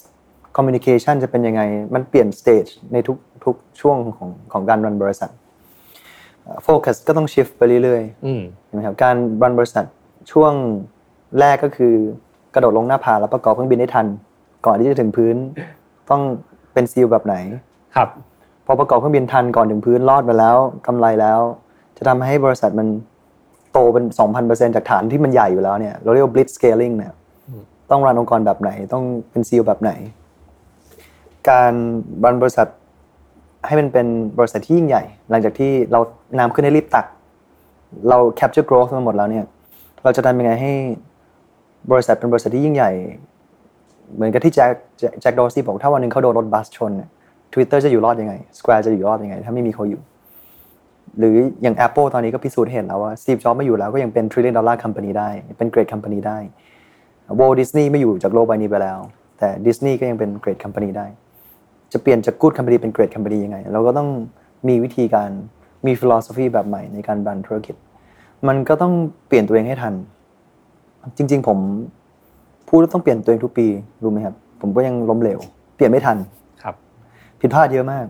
[0.57, 1.61] communication จะเป็นยังไง
[1.93, 5.31] มันเปลี่ยน stage ในทุกทุกช่วงของของการรันบริษัท
[6.67, 9.85] focus ก็ต้อง shift ไปเรื่อยๆอืมใช่ไหมครับการรันบริษัท
[10.31, 10.53] ช่วง
[11.39, 11.95] แรกก็คือ
[12.53, 14.05] กระโดดลงหน้าผาแล้วประกอบเครื่องบินได้ทัน
[14.65, 15.35] ก่อนที่จะถึงพื้น
[16.09, 16.21] ต้อง
[16.73, 17.35] เป็นซีลแบบไหน
[17.95, 18.09] ครับ
[18.65, 20.55] พอประกอบเครื่องบินทันก่อนถึงพื้นรอดมาแล้ว
[20.87, 21.39] กำไรแล้ว
[21.97, 22.87] จะทำให้บริษัทมัน
[23.71, 24.05] โตเป็น
[24.39, 27.13] 2,000%จากฐานที่มันใหญ่อยู่แล้วเนี่ยเราเรียกว่า blitz scaling เนี่ย
[27.91, 29.91] ต้องรันองค์กรแบบไหน ต้องเป็นซีลแบบไหน
[31.49, 31.73] การ
[32.23, 32.67] รันบริษัท
[33.67, 34.07] ให้มันเป็น
[34.39, 35.99] บริษัทที่ยิ่งใหญ่ หลังจากที่เรา
[36.37, 37.05] น้ำขึ้นให้รีบตัก
[38.09, 39.45] เรา capture growth มาหมดแล้วเนี่ย
[40.03, 40.73] เราจะทำยังไงให้
[41.91, 42.91] บริษัทเป็นบริษัทที่ยิ่งใหญ่
[44.15, 44.71] เหมือนกับที่แจ็ค
[45.21, 46.91] แจ็คดอร์ซี่บอกถ้าวันหนึ่งเขาโดนรถบัสชน
[47.53, 50.01] ทวิตเตอร์จะอยู่รอดยังไง Square จะอยู่รอดยังไง ถ้าไม่มีเขาอยู่
[51.19, 56.37] หรืออย่าง Apple ตอนนี้ก็พิสูจน์เห็นแล้วว่า Steve Jobs ไม่อยู่แล้วก็ยังเป็น trillion dollar company ได้ เป็น great company ได้
[57.39, 58.99] Walt Disney ไม่อยู่จากโลกใบนี้ไปแล้ว
[59.39, 61.05] แต่ Disney ก็ยังเป็น great company ได้
[61.93, 64.09] จะเปลี่ยนจาก good company เป็น great company ยังไง เราก็ต้อง
[64.67, 65.29] มีวิธีการ
[65.85, 67.75] มี philosophy แบบใหม่ในการรันธุรกิจ
[68.47, 68.93] มันก็ต้อง
[69.27, 69.93] เปลี่ยนตัวเองให้ทัน
[71.17, 71.57] จริง ๆ ผม
[72.69, 73.67] พูดว่าต้องเปลี่ยนตัวเองทุกปี
[74.03, 75.39] รู้ไหมครับ ผมก็ยังล้มเหลว
[75.75, 76.17] เปลี่ยนไม่ทัน
[76.63, 76.75] ครับ
[77.41, 78.05] ผิดพลาดเยอะมาก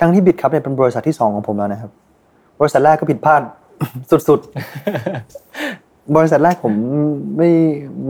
[0.00, 1.90] ทั้งที่บิดครับเนี่ยเป็นบริษัทที่สองของผมแล้วนะครับ
[2.60, 3.42] บริษัทแรกก็ผิดพลาด
[4.28, 6.74] สุดๆ บริษัทแรกผม
[7.38, 7.50] ไม่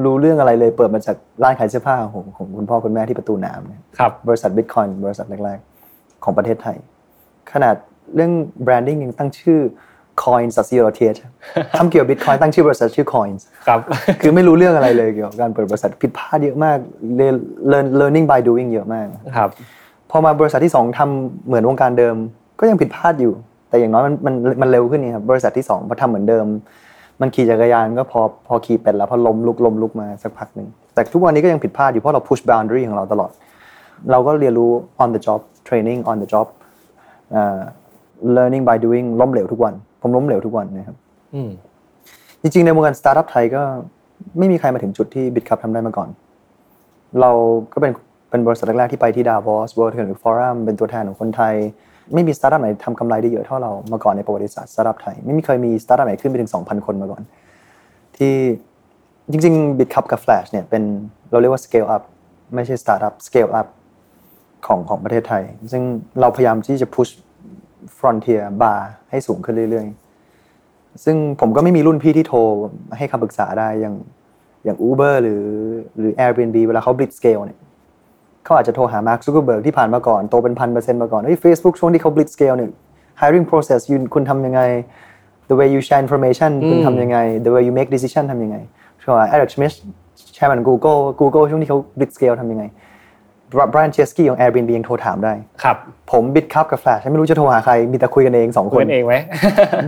[0.04, 5.58] รู้เรื่องอะไรเลย เปิดมาจากร้านขายเสื้อผ้าของผมของคุณพ่อคุณแม่ที่ประตูน้ำเนี่ยครับ บริษัทบิตคอยบริษัทแรก
[5.90, 6.76] ๆ ของประเทศไทย
[7.52, 7.74] ขนาด
[8.14, 9.60] เรื่อง branding ยังตั้งชื่อ
[10.24, 11.16] Coin s a s i o r o t a t
[11.78, 13.80] ทำเกี่ยวกับบิตคอยน์ตั้งชื่อบริษัทชื่อ Coins ครับ
[14.20, 16.78] คือไม่รู้เรื่องอะไรเลยเกี่ยวกับการเปิดบริษัทผิดพลาดเยอะมาก
[17.16, 17.34] เรียน
[17.72, 19.50] learn- learning by doing เยอะมากครับ
[20.10, 22.16] พอมาบริษัทที่สองทำเหมือนวงการเดิม
[22.60, 23.32] ก็ยังผิดพลาดอยู่
[23.68, 26.46] แต่อย่างน้อยมันมันมันเร็วขึ้นนี่ครับบริษัทที่สองพอทำเหมือนเดิม
[27.20, 33.30] มันขี่จักรยานก็พอพอขี่เป็นแล้วพอล้มลุกล้มลุกมาสักพักหนึ่งแต่ทุกวันนี้ก็ยังผิดพลาดอยู่เพราะเรา push boundary ของเราตลอด
[34.10, 34.70] เราก็เรียนรู้
[35.02, 36.46] on the job training on the job
[37.34, 37.58] อ่า
[38.36, 40.96] learning by doing ล้มเหลวทุกวัน ผมล้มเหลวทุกวันนะครับ
[41.34, 41.50] อืม
[42.42, 43.62] จริงๆ ในวงการสตาร์ทอัพไทยก็
[44.38, 46.08] ไม่มีใครมาถึงจุดที่ Bitkub ทำได้มาก่อน
[47.20, 47.30] เรา
[47.72, 47.92] ก็เป็น
[48.30, 51.54] เป็นบริษัทแรกๆที่ไปที่ดาวอส World Economic Forum เป็นตัวแทนของคนไทย
[52.14, 57.22] ไม่มีสตาร์ทอัพไหนทำกำไรได้เยอะเท่าเรามาก่อนในประวัติศาสตร์สตาร์ทอัพไทย ไม่มีเคยมีสตาร์ทอัพไหนขึ้นไปถึง 2,000 คนมาก่อน
[58.16, 58.34] ที่
[59.30, 60.82] จริงๆ Bitcup กับ Flash เนี่ยเป็น
[61.30, 62.02] เราเรียกว่า scale up
[62.54, 63.68] ไม่ใช่ startup scale up
[64.66, 65.82] ของของประเทศไทย ซึ่ง
[66.20, 67.12] เราพยายามที่จะ push
[67.98, 72.38] frontier bar ให้สูงขึ้นเรื่อยๆ ซึ่งผมก็ไม่มีรุ่นพี่ที่โทร
[72.98, 73.94] ให้คำปรึกษาได้อย่าง
[74.64, 75.44] อย่าง Uber หรือ
[75.98, 77.58] หรือ Airbnb เวลาเขา blitz scale เนี่ย
[78.44, 82.70] เขาอาจจะโทรหา Mark Zuckerberg ที่ผ่านมาก่อนโตเป็นพันเปอร์เซ็นต์มาก่อนเฮ้ย Facebook ช่วงที่เขา blitz scale เนี่ย
[83.20, 84.60] hiring process คุณคุณทำยังไง
[85.50, 88.56] the way you share information คุณทำยังไง the way you make decision ทำยังไง
[89.02, 89.74] ช่วง Eric Schmidt
[90.36, 92.64] chairman Google Google ช่วงที่เขา blitz scale ทำยังไง
[93.72, 95.32] Brian Chesky ของ Airbnb ยังโทรถามได้
[95.62, 95.76] ครับ
[96.12, 99.14] ผมบิดคัพกับ Flash ไม่รู้จะโทรหาใคร มีแต่คุยกันเองสองคคุนณเองไหม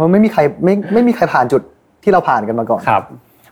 [0.01, 1.63] มันไม่มีใครไม่ไม่มีใครผ่านจุด
[2.03, 3.05] ที่เราผ่านกันมาก่อนครับ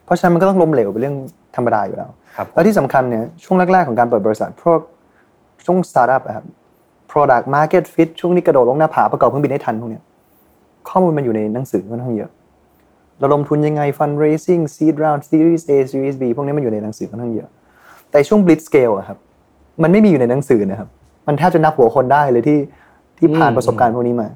[0.05, 1.17] เพราะฉะนั้นมันก็ต้องล้มเหลวเป็นเรื่อง
[1.57, 4.81] ธรรมดาอยู่แล้วครับแล้วที่สำคัญเนี่ยช่วงแรก ๆ ของการเปิดบริษัทพวก
[5.67, 6.47] ช่วงสตาร์ทอัพครับ
[7.13, 10.03] product market fit ช่วงนี้กระโดดลงหน้าผาประกอบเครื่องบินได้ทันพวกเนี้ย
[10.89, 12.31] ข้อมูลมันอยู่ในหนังสือค่อนข้างเยอะ
[13.23, 17.49] ระดมทุนยังไง fundraising seed round series A series B พวกนี้มันอยู่ในหนังสือค่อนข้างเยอะ
[18.11, 19.19] แต่ช่วง blitz scale อะครับ
[19.83, 20.89] มันไม่มีอยู่ในหนังสือนะครับ
[21.27, 22.59] มันแทบจะนับหัวคนได้เลยที่
[23.19, 24.29] ที่ผ่านอืมประสบการณ์พวกนี้มา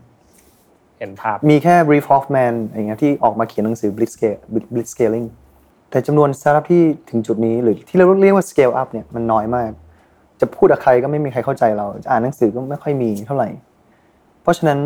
[0.98, 4.40] เห็นภาพ มีแค่ Reid Hoffman อย่างเงี้ยที่ออกมาเขียนหนังสือ Blitzscale
[4.74, 5.26] Blitzscaling
[5.90, 9.70] แต่จำนวนสตาร์ทอัพที่ถึงจุดนี้หรือที่เราเรียกว่า Scale Up เนี่ยมันน้อยมาก
[10.40, 13.48] จะพูดกับใครก็ไม่มีใครเข้าใจเรา จะอ่านหนังสือก็ไม่ค่อยมีเท่าไหร่
[14.42, 14.78] เพราะฉะนั้น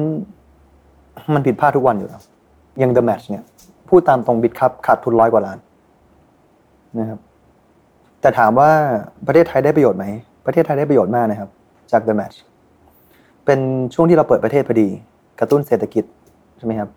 [1.34, 2.22] มันผิดพลาดทุกวันอยู่แล้ว
[2.78, 3.44] อย่าง The Match เนี่ย
[3.88, 5.58] พูดตามตรงบิตครับขาดทุนร้อยกว่าล้าน
[6.98, 7.20] นะครับ
[8.20, 8.70] แต่ถามว่า
[9.26, 10.06] ประเทศไทยได้ประโยชน์ไหม
[10.46, 11.50] ประเทศไทยได้ประโยชน์มากนะครับ
[11.92, 12.36] จาก The Match
[13.44, 13.60] เป็น
[13.94, 14.88] ช่วงที่เราเปิดประเทศพอดี
[15.40, 16.04] กระตุ้นเศรษฐกิจ
[16.58, 16.90] ใช่ไหมครับ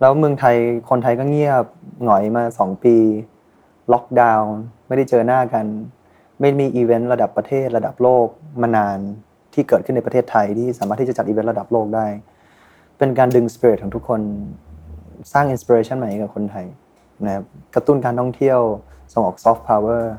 [0.00, 0.56] แล้วเมืองไทย
[0.90, 1.64] คนไทยก็เงียบ
[2.04, 2.96] หงอยมาสองปี
[3.92, 4.54] ล็อกดาวน์
[4.86, 5.66] ไม่ได้เจอหน้ากัน
[6.40, 8.26] ไม่มีอีเวนต์ระดับประเทศระดับโลก
[8.62, 8.98] มานาน
[9.54, 12.06] ที่เกิดขึ้นในประเทศไทยที่สามารถที่จะจัดอีเวนต์ระดับโลกได้
[12.98, 14.20] เป็นการดึงสปิริตของทุกคน
[15.32, 16.66] สร้าง inspiration ใหม่กับคนไทย
[17.24, 17.44] นะครับ
[17.74, 18.58] กระตุ้นการท่องเที่ยว
[19.12, 20.14] ส่งออกซอฟต์พาวเวอร์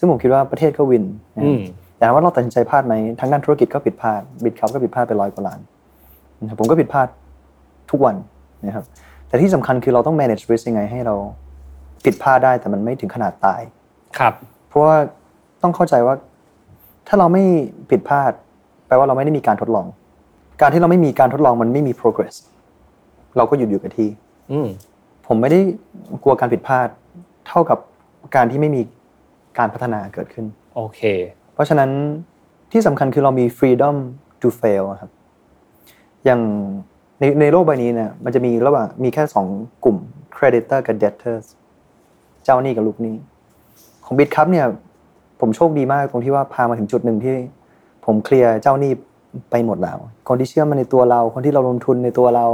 [0.00, 1.04] ซึ่งผมคิดว่าประเทศก็ win
[1.36, 1.62] นะอืครับ
[1.98, 5.60] แต่ว่าเราตัดสินใจพลาดไหมทั้งด้านธุรกิจก็ผิดพลาด Bitkub ก็ผิดพลาดไปร้อยกว่าล้าน
[6.40, 7.08] นะครับผมก็ผิดพลาด
[7.90, 8.16] ทุกวัน
[8.66, 8.84] นะครับ
[9.28, 11.14] แต่ที่สำคัญคือเราต้อง manage risk ยังไงให้เรา
[12.04, 13.60] ผิดพลาดได้แต่มันไม่ถึงขนาดตาย
[14.18, 14.34] ครับ
[14.68, 14.96] เพราะว่า
[15.62, 16.14] ต้องเข้าใจว่า
[17.08, 17.44] ถ้าเราไม่
[17.90, 18.32] ผิดพลาด
[18.86, 19.86] แปลว่าเราไม่ได้มีการทดลอง
[20.60, 22.34] การที่เราไม่มีการทดลองมันไม่มี progress
[23.36, 24.08] เราก็หยุดอยู่กับที่
[24.52, 24.68] อืม
[25.26, 25.60] ผมไม่ได้
[26.22, 26.88] กลัวการผิดพลาด
[27.48, 27.78] เท่ากับ
[28.36, 28.80] การที่ไม่มี
[29.58, 30.46] การพัฒนาเกิดขึ้น
[30.76, 31.00] โอเค
[31.54, 31.90] เพราะฉะนั้น
[32.72, 33.96] ที่สำคัญคือเรามี freedom
[34.40, 35.10] to fail อะครับ
[36.24, 36.40] อย่าง
[37.20, 39.46] ในในโลกใบนี้เนี่ยมันจะมีระหว่างมีแค่สอง
[39.84, 39.96] กลุ่ม
[40.36, 41.44] creditor กับ debtors
[42.44, 43.16] เจ้าหนี้กับลูกหนี้
[44.04, 44.66] ของบิตครับเนี่ย
[45.40, 47.36] ผมโชคดีมากตรงที่ว่าพามาถึงจุดหนึ่งที่
[48.04, 48.92] ผมเคลียร์เจ้าหนี้
[49.50, 49.98] ไปหมดแล้ว
[50.28, 52.46] คนที่เชื่อมันในตัวเรา คนที่เราลงทุนในตัวเรา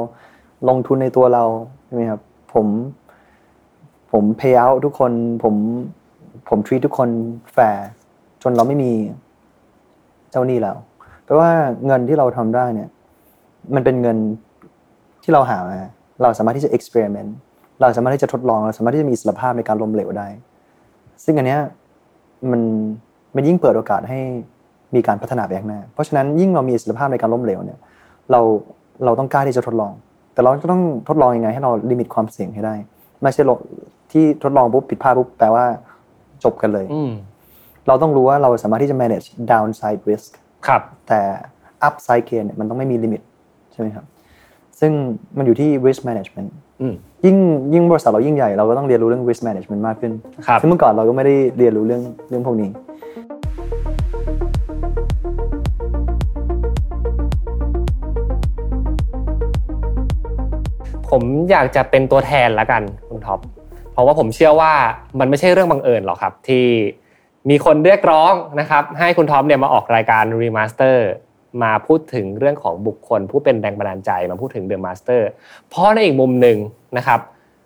[0.69, 1.45] ลงทุนในตัวเรา
[1.85, 2.21] ใช่ไหมครับ
[2.55, 2.67] ผม
[4.13, 5.13] ผม pay out ทุกคน
[5.45, 5.55] ผม
[6.49, 7.09] ผม treat ทุกคน
[7.53, 7.87] แฟร์
[8.43, 8.93] จนเราไม่มี
[10.31, 10.77] เจ้าหนี้แล้ว
[11.25, 11.51] แปลว่า
[11.87, 12.89] เงินที่เราทำได้เนี่ย
[13.75, 14.17] มันเป็นเงิน
[15.25, 15.79] ที่เราหามา
[16.23, 17.31] เราสามารถที่จะ experiment
[17.81, 20.29] เราสามารถที่จะทดลองเราสามารถที่จะมีอิสรภาพในการล้มเหลวได้
[21.25, 21.61] ซึ่งอันเนี้ย
[22.51, 22.61] มัน
[23.35, 24.21] มันยิ่งเปิดโอกาสให้
[24.95, 27.79] มีการพัฒนาไปข้างหน้า เพราะฉะนั้นยิ่งเรามีอิสรภาพในการล้มเหลวเนี่ย
[28.31, 28.41] เรา
[29.05, 29.93] เราต้องกล้าที่จะทดลอง
[30.33, 32.75] แต่เราก็ต้องทดลองยังไงให้เรา limit ความเสี่ยงให้ได้
[33.23, 33.43] ไม่ใช่
[34.13, 35.65] ที่ทดลองปุ๊บผิดพลาดปุ๊บแปลว่า
[36.45, 37.11] จบกันเลยอืม
[37.87, 40.31] เราต้องรู้ว่าเราสามารถที่จะ manage downside risk
[40.67, 41.21] ครับ แต่
[41.89, 43.21] upside gain เนี่ยมันต้องไม่มี limit
[43.73, 44.05] ใช่ไหมครับ
[44.81, 44.93] ซึ่ง
[45.37, 46.49] มันอยู่ที่ risk management
[46.81, 47.37] อืมยิ่ง
[47.75, 50.13] ยิ่งบริษัทเรายิ่งใหญ่เราก็ต้องเรียนรู้เรื่อง risk management มากขึ้น
[50.47, 52.71] ครับซึ่งเมื่อก่อนเราก็ไม่ได้เรียนรู้เรื่องเรื่องพวกนี้
[61.11, 63.41] ผมอยากจะเป็นตัวแทนละกันคุณท็อป
[63.97, 64.73] เพราะว่าผมเชื่อว่า
[65.21, 66.67] มันไม่ใช่เรื่องบังเอิญหรอกครับ ที่
[67.51, 71.07] มีคนเรียกร้องนะครับ ให้คุณท็อปเนี่ยมาออกรายการ Remaster
[71.63, 75.29] มาพูดถึงเรื่องของบุคคล ผู้เป็นแรงบันดาลใจมาพูดถึง The Master
[75.69, 76.59] เพราะในอีกมุมหนึ่ง
[76.97, 77.21] นะครับ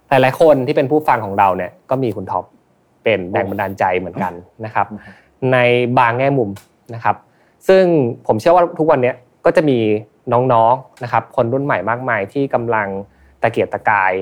[0.09, 2.45] หลายๆคนที่เป็นผู้ฟังของเราเนี่ยก็มีคุณท็อป
[3.05, 4.33] เป็นแรงบันดาลใจเหมือนกัน
[4.65, 4.87] นะครับ
[5.53, 5.57] ใน
[5.99, 6.51] บางแง่มุม
[6.95, 7.17] นะครับ
[7.69, 7.85] ซึ่ง
[8.27, 9.13] ผมเชื่อว่าทุกวันนี้
[9.45, 9.79] ก็จะมี
[10.33, 12.89] น้องๆนะครับ คนรุ่นใหม่มากมายที่กำลัง
[13.43, 14.13] ตะเกียกตะกาย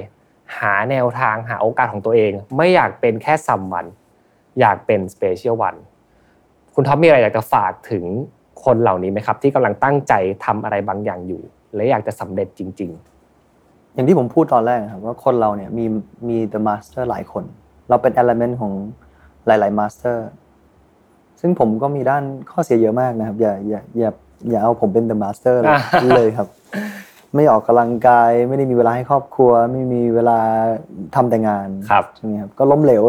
[0.57, 3.86] หาแนวทางหาโอกาสของตัวเอง ไม่อยากเป็นแค่ซัมวัน
[4.61, 5.76] อยากเป็นสเปเชียลวัน
[6.74, 8.05] คุณท็อปมีอะไรอยากจะฝากถึง
[8.64, 10.12] คนเหล่านี้ไหมครับ ที่กำลังตั้งใจ
[10.44, 11.42] ทำอะไรบางอย่างอยู่
[11.74, 12.92] และอยากจะสำเร็จจริง
[13.94, 15.84] อย่างที่ผมพูดตอนแรกนะครับว่าคนเราเนี่ยมี
[16.28, 17.44] มี the master หลายคน
[17.88, 18.72] เราเป็น element ของ
[19.46, 20.16] หลาย ๆ master
[21.40, 24.11] ซึ่งผมก็มีด้านข้อเสียเยอะมากนะครับ อย่าอย่าอย่า
[24.51, 26.49] อย่าเอาผมเป็น the master เลยอ่าเลยครับ
[27.34, 30.38] ไม่ออกกำลังกาย ไม่ได้มีเวลาให้ครอบครัว ไม่มีเวลา
[31.14, 33.02] ทำแต่งานครับใช่ไหมครับก็ล้มเหลว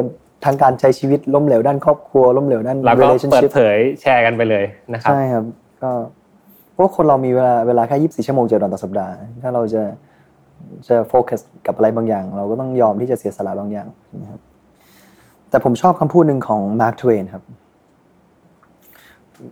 [0.46, 5.46] ทางการใช้ชีวิตล้มเหลวด้านครอบครัวล้มเหลวด้านๆเราก็เปิด relationship เผยแชร์กันไปเลยนะครับใช่ครับ
[5.82, 5.92] ก็
[6.74, 9.14] เพราะคนเรามีเวลาเวลาแค่ยี่สิบสี่ชั่วโมงเจ็ดวันต่อสัปดาห์
[9.44, 9.84] ถ้าเราจะ
[10.88, 13.88] จะโฟกัสกับอะไรบางอย่าง เราก็ต้องยอมที่จะเสียสละบางอย่าง
[14.22, 14.42] นะครับ
[15.50, 17.44] แต่ผมชอบคำพูดหนึ่งของมาร์คทเวนครับ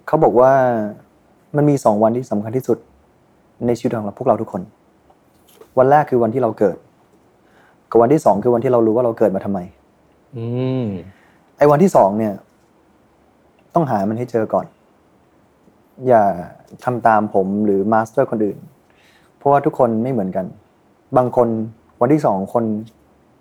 [0.07, 0.51] เขาบอกว่า
[1.55, 2.77] มันมีสองวันที่สำคัญที่สุด
[3.65, 4.61] ในชีวิตของเราพวกเราทุกคน
[5.77, 6.77] วันแรกคือวันที่เราเกิด
[7.89, 9.59] กับวันที่สองคือวันที่เรารู้ว่าเราเกิดมาทำไม
[10.35, 10.45] อื
[10.83, 10.85] ม
[11.57, 12.33] ไอ้วันที่สองเนี่ย
[13.73, 14.65] ต้องหามันให้เจอก่อน
[16.07, 16.23] อย่า
[16.83, 18.57] ทำตามผมหรือ master คนอื่น
[19.37, 20.45] เพราะว่าทุกคนไม่เหมือนกัน
[21.17, 21.47] บางคน
[22.01, 22.63] วันที่สองคน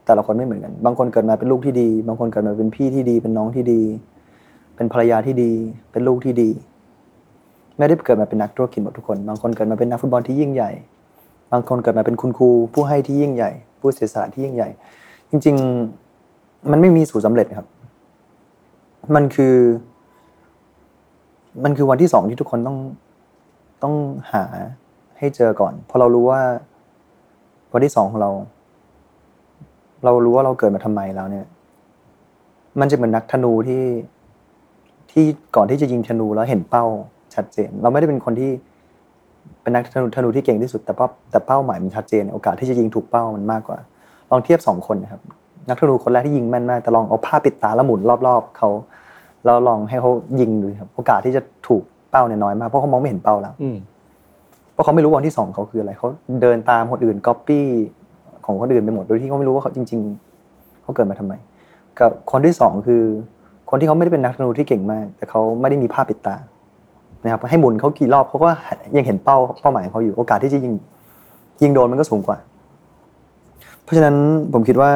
[0.07, 3.83] แต่ละคนไม่เหมือนกัน บางคนเกิดมาเป็นลูกที่ดี บางคนเกิดมาเป็นพี่ที่ดี เป็นน้องที่ดี
[4.77, 5.53] เป็นภรรยาที่ดี
[5.93, 6.51] เป็นลูกที่ดี
[7.79, 10.71] ไม่ได้เกิดมาเป็นนักธุรกิจหมดทุกคน บางคนเกิดมาเป็นนักฟุตบอลที่ยิ่งใหญ่
[11.53, 13.51] บางคนเกิดมาเป็นคุณครู ผู้ให้ที่ยิ่งใหญ่
[13.81, 14.69] ผู้เสียสละที่ยิ่งใหญ่
[15.31, 15.57] จริง
[16.13, 17.67] ๆ มันไม่มีสูตรสำเร็จครับ
[19.15, 19.57] มันคือ
[21.65, 22.79] มันคือวันที่สองที่ทุกคนต้อง
[23.83, 23.95] ต้อง
[24.33, 24.45] หา
[25.19, 26.41] ให้เจอก่อน เพราะเรารู้ว่า
[27.73, 28.31] วันที่สองของเรา
[30.05, 31.47] เรารู้ว่าเราเกิดมาทำไมแล้วเนี่ย
[32.81, 33.85] มันจะเหมือนนักธนูที่
[35.11, 35.25] ที่
[35.57, 36.85] ก่อนที่จะยิงธนูแล้วเห็นเป้า
[37.37, 38.51] ชัดเจน เราไม่ได้เป็นคนที่
[39.63, 43.79] เป็นนักธนูธนูที่เก่งที่สุดแต่เป้าแต่เป้าหมายมันชัดเจน โอกาสที่จะยิงถูกเป้ามันมากกว่า
[44.31, 45.21] ลองเทียบสองคนนะครับ
[45.69, 48.69] นักธนูคนแรกที่ยิงแม่นมากแต่ลองเอาผ้าปิดตาแล้วหมุนรอบๆเขา
[49.45, 50.11] แล้วลองให้เขา
[50.41, 53.77] ยิงดูครับ โอกาสที่จะถูกเป้าเนี่ยน้อยมากเพราะเขามองไม่เห็นเป้าแล้วอืม
[54.73, 56.09] เพราะเขาไม่รู้วันที่สองเขาคืออะไรเขา
[56.43, 57.67] เดินตามคนอื่นก๊อปปี้
[58.47, 60.01] ของคนอื่นไปหมดโดยที่เขาไม่รู้ว่าเขาจริง
[60.43, 61.35] ๆเขาเกิดมาทำไม
[62.01, 63.03] กับคนที่สองคือ
[63.71, 66.37] คนที่เขาไม่ได้เป็นนักธนูที่เก่งมาก แต่เขาไม่ได้มีผ้าปิดตา
[67.23, 68.49] นะครับให้หมุนเขากี่รอบเขาก็
[68.97, 70.75] ยังเห็นเป้าเป้าหมายของเขาอยู่โอกาสที่จะยิง
[71.63, 72.39] ยิงโดนมันก็สูงกว่า
[73.83, 74.17] เพราะฉะนั้น
[74.53, 74.91] ผมคิดว่า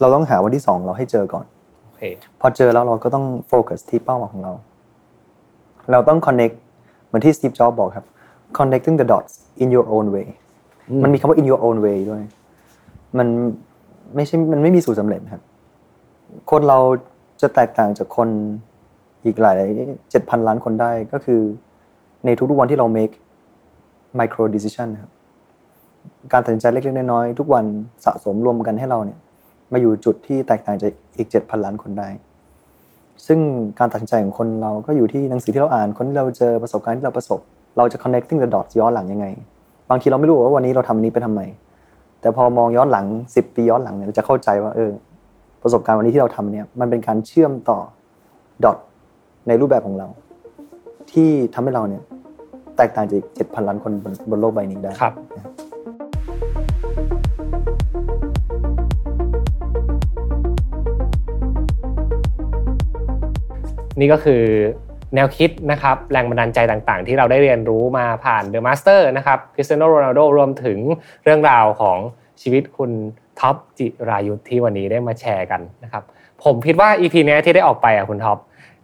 [0.00, 1.44] เราต้องหาวันที่สองเราให้เจอก่อน
[1.84, 2.02] โอเค
[2.40, 4.52] พอเจอแล้วเราก็ต้องโฟกัสที่เป้าหมายของเรา
[5.92, 6.54] เราต้อง connect
[7.06, 8.06] เหมือนที่ Steve Jobs บอกครับ
[8.58, 9.32] connecting the dots
[9.62, 10.26] in your own way
[11.02, 12.22] มันมีคำว่า in your own way ด้วย
[13.18, 13.28] มัน
[14.14, 15.42] ไม่ใช่ มันไม่มีสูตรสำเร็จครับ
[16.50, 16.78] คนเรา
[17.40, 18.28] จะแตกต่างจากคน
[19.26, 19.54] อีกหลาย
[20.10, 21.40] เจ็ดพันล้านคนได้ก็คือ
[22.24, 23.14] ในทุกๆวันที่เรา make
[24.18, 25.10] micro decision ครับ
[26.32, 27.64] การตัดสินใจเล็กๆน้อยๆทุกวัน
[28.04, 29.18] สะสมรวมกันให้เราเนี่ย
[29.72, 32.08] มาอยู่จุดที่แตกต่างจากอีกเจ็ดพันล้านคนได้
[33.26, 33.38] ซึ่ง
[33.78, 37.40] การตัดสินใจของคนเราก็อยู่ที่หนังสือที่เราอ่านคนที่เราเจอประสบการณ์ที่เราประสบ
[37.76, 39.26] เราจะ connecting the dots ย้อนหลังยังไง
[39.90, 41.40] บางทีเราไม่รู้ว่าวันนี้เราทำอันนี้ไปทำไม
[42.20, 43.06] แต่พอมองย้อนหลัง
[43.36, 44.90] สิบปีย้อนหลังเนี่ยเราจะเข้าใจว่าเออ
[45.62, 47.78] ประสบการณ์วันนี้ที่เราทำเนี่ยมันเป็นการเชื่อมต่อ
[48.64, 48.78] ดอท
[49.48, 50.08] ในรูปแบบของเรา
[51.12, 52.02] ที่ทำให้เราเนี่ย
[52.76, 55.14] แตกต่างจากเจ็ดพันล้านคนบนบนโลกใบนี้ได้ครับ
[64.00, 64.42] นี่ก็คือ
[65.14, 70.78] แนวคิดนะครับแรงบันดาลใจต่างๆ ที่เราได้เรียนรู้มาผ่าน The Master นะครับคริสเตียโนโรนัลโดรวมถึง
[71.24, 71.98] เรื่องราวของ
[72.42, 72.90] ชีวิตคุณ
[73.40, 76.02] ท็อปจิรายุทธ์ที่วันนี้ได้มาแชร์กันนะครับ
[76.44, 78.38] ผมคิดว่า EP นี้ที่ได้ออกไปอะคุณท็อป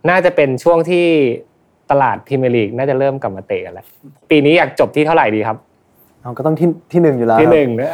[0.08, 1.06] น่าจะเป็นช่วงที่
[1.90, 3.86] ตลาดพรีเมียร์ลีกน่าจะเริ่มกลับมาเตะกันแล้ว
[4.30, 5.56] ปีนี้อยากจบที่เท่าไหร่ดีครับ
[6.22, 7.92] เอาก็ต้องที่ที่หนึ่งอยู่แล้วที่ครับหนึ่งนะ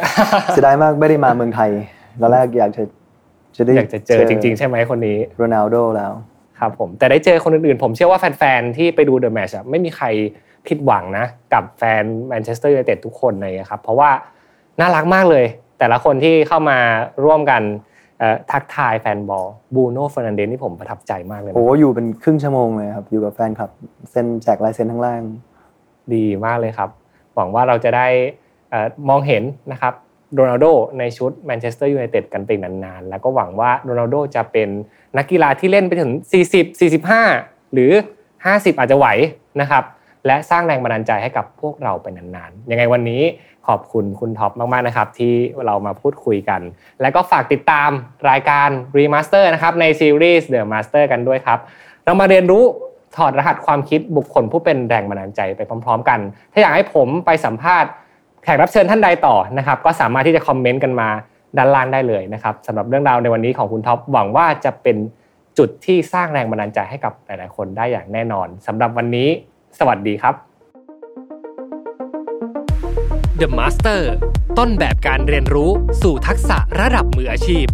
[0.49, 1.69] เสียดายมากไม่ได้มาเมืองไทย
[2.21, 2.83] ตอนแรกอยากจะ
[3.57, 6.11] จะได้อยากจะเจอจริง ๆ ใช่ไหมคนนี้โรนัลโดแล้ว
[6.59, 10.05] ครับผมแต่ได้เจอคนอื่นๆ ผมเชื่อว่าแฟนๆที่ไปดู The Match อะไม่มีใคร
[10.67, 14.09] ผิดหวังนะ กับแฟนแมนเชสเตอร์ยูไนเต็ดทุกคนเลยครับ เพราะว่า
[14.79, 15.45] น่ารักมากเลย
[15.79, 16.77] แต่ละคนที่เข้ามา
[17.25, 17.88] ร่วมกันเอ่อ
[18.51, 19.45] ทักทายแฟนบอล
[19.75, 23.71] บูโน่เฟอร์นันเดสนี่ผมประทับใจมากเลยนะโอ้อยู่เป็นครึ่งชั่วโมงเลยครับ อยู่กับแฟนคลับ
[24.11, 25.21] เซ็นแจกลายเซ็นข้างล่าง
[26.13, 26.89] ดีมากเลยครับ
[27.35, 28.07] หวังว่าเราจะได้
[28.69, 29.93] เอ่อมองเห็นนะครับ
[30.33, 30.65] โรนัลโด
[30.99, 34.69] ในชุดแมนเชสเตอร์ยูไนเต็ดกันไปนานๆ แล้วก็หวังว่าโรนัลโดจะเป็น
[35.17, 36.11] นักกีฬาที่เล่นไปถึง
[36.51, 36.65] 40
[37.17, 37.91] 45 หรือ
[38.35, 39.07] 50 อาจจะไหว
[39.61, 39.83] นะครับ
[40.25, 43.21] และสร้างแรงบันดาลใจให้กับพวกเราไปนานๆ ยังไงวันนี้
[43.69, 45.33] ขอบคุณคุณท็อปมาก ๆ นะครับ ที่
[45.65, 46.61] เรามาพูดคุยกัน
[47.01, 47.89] แล้วก็ฝากติดตาม
[48.29, 51.59] รายการ Remaster นะครับในซีรีส์ The Master กันด้วยครับ
[52.05, 52.63] เรามาเรียนรู้
[53.17, 56.19] ถอดรหัสความคิดบุคคลผู้เป็นแรงบันดาลใจไปพร้อม ๆ กัน
[56.53, 57.89] ถ้าอยากให้ผมไปสัมภาษณ์
[58.43, 61.09] แขกรับเชิญท่านใดต่อนะครับ ก็สามารถที่จะคอมเมนต์กันมา
[61.57, 64.97] ด้านล่างได้เลยนะครับสำหรับเรื่องราวในวันนี้ของคุณท็อปหวังว่าจะเป็น
[65.57, 69.29] จุดที่สร้างแรงบันดาลใจให้กับหลาย ๆ คนได้อย่างแน่นอนสำหรับวันนี้
[69.79, 70.48] สวัสดีครับ
[73.41, 74.01] The Master
[74.57, 75.71] ต้นแบบการเรียนรู้
[76.01, 77.65] สู่ทักษะระดับมืออาชีพ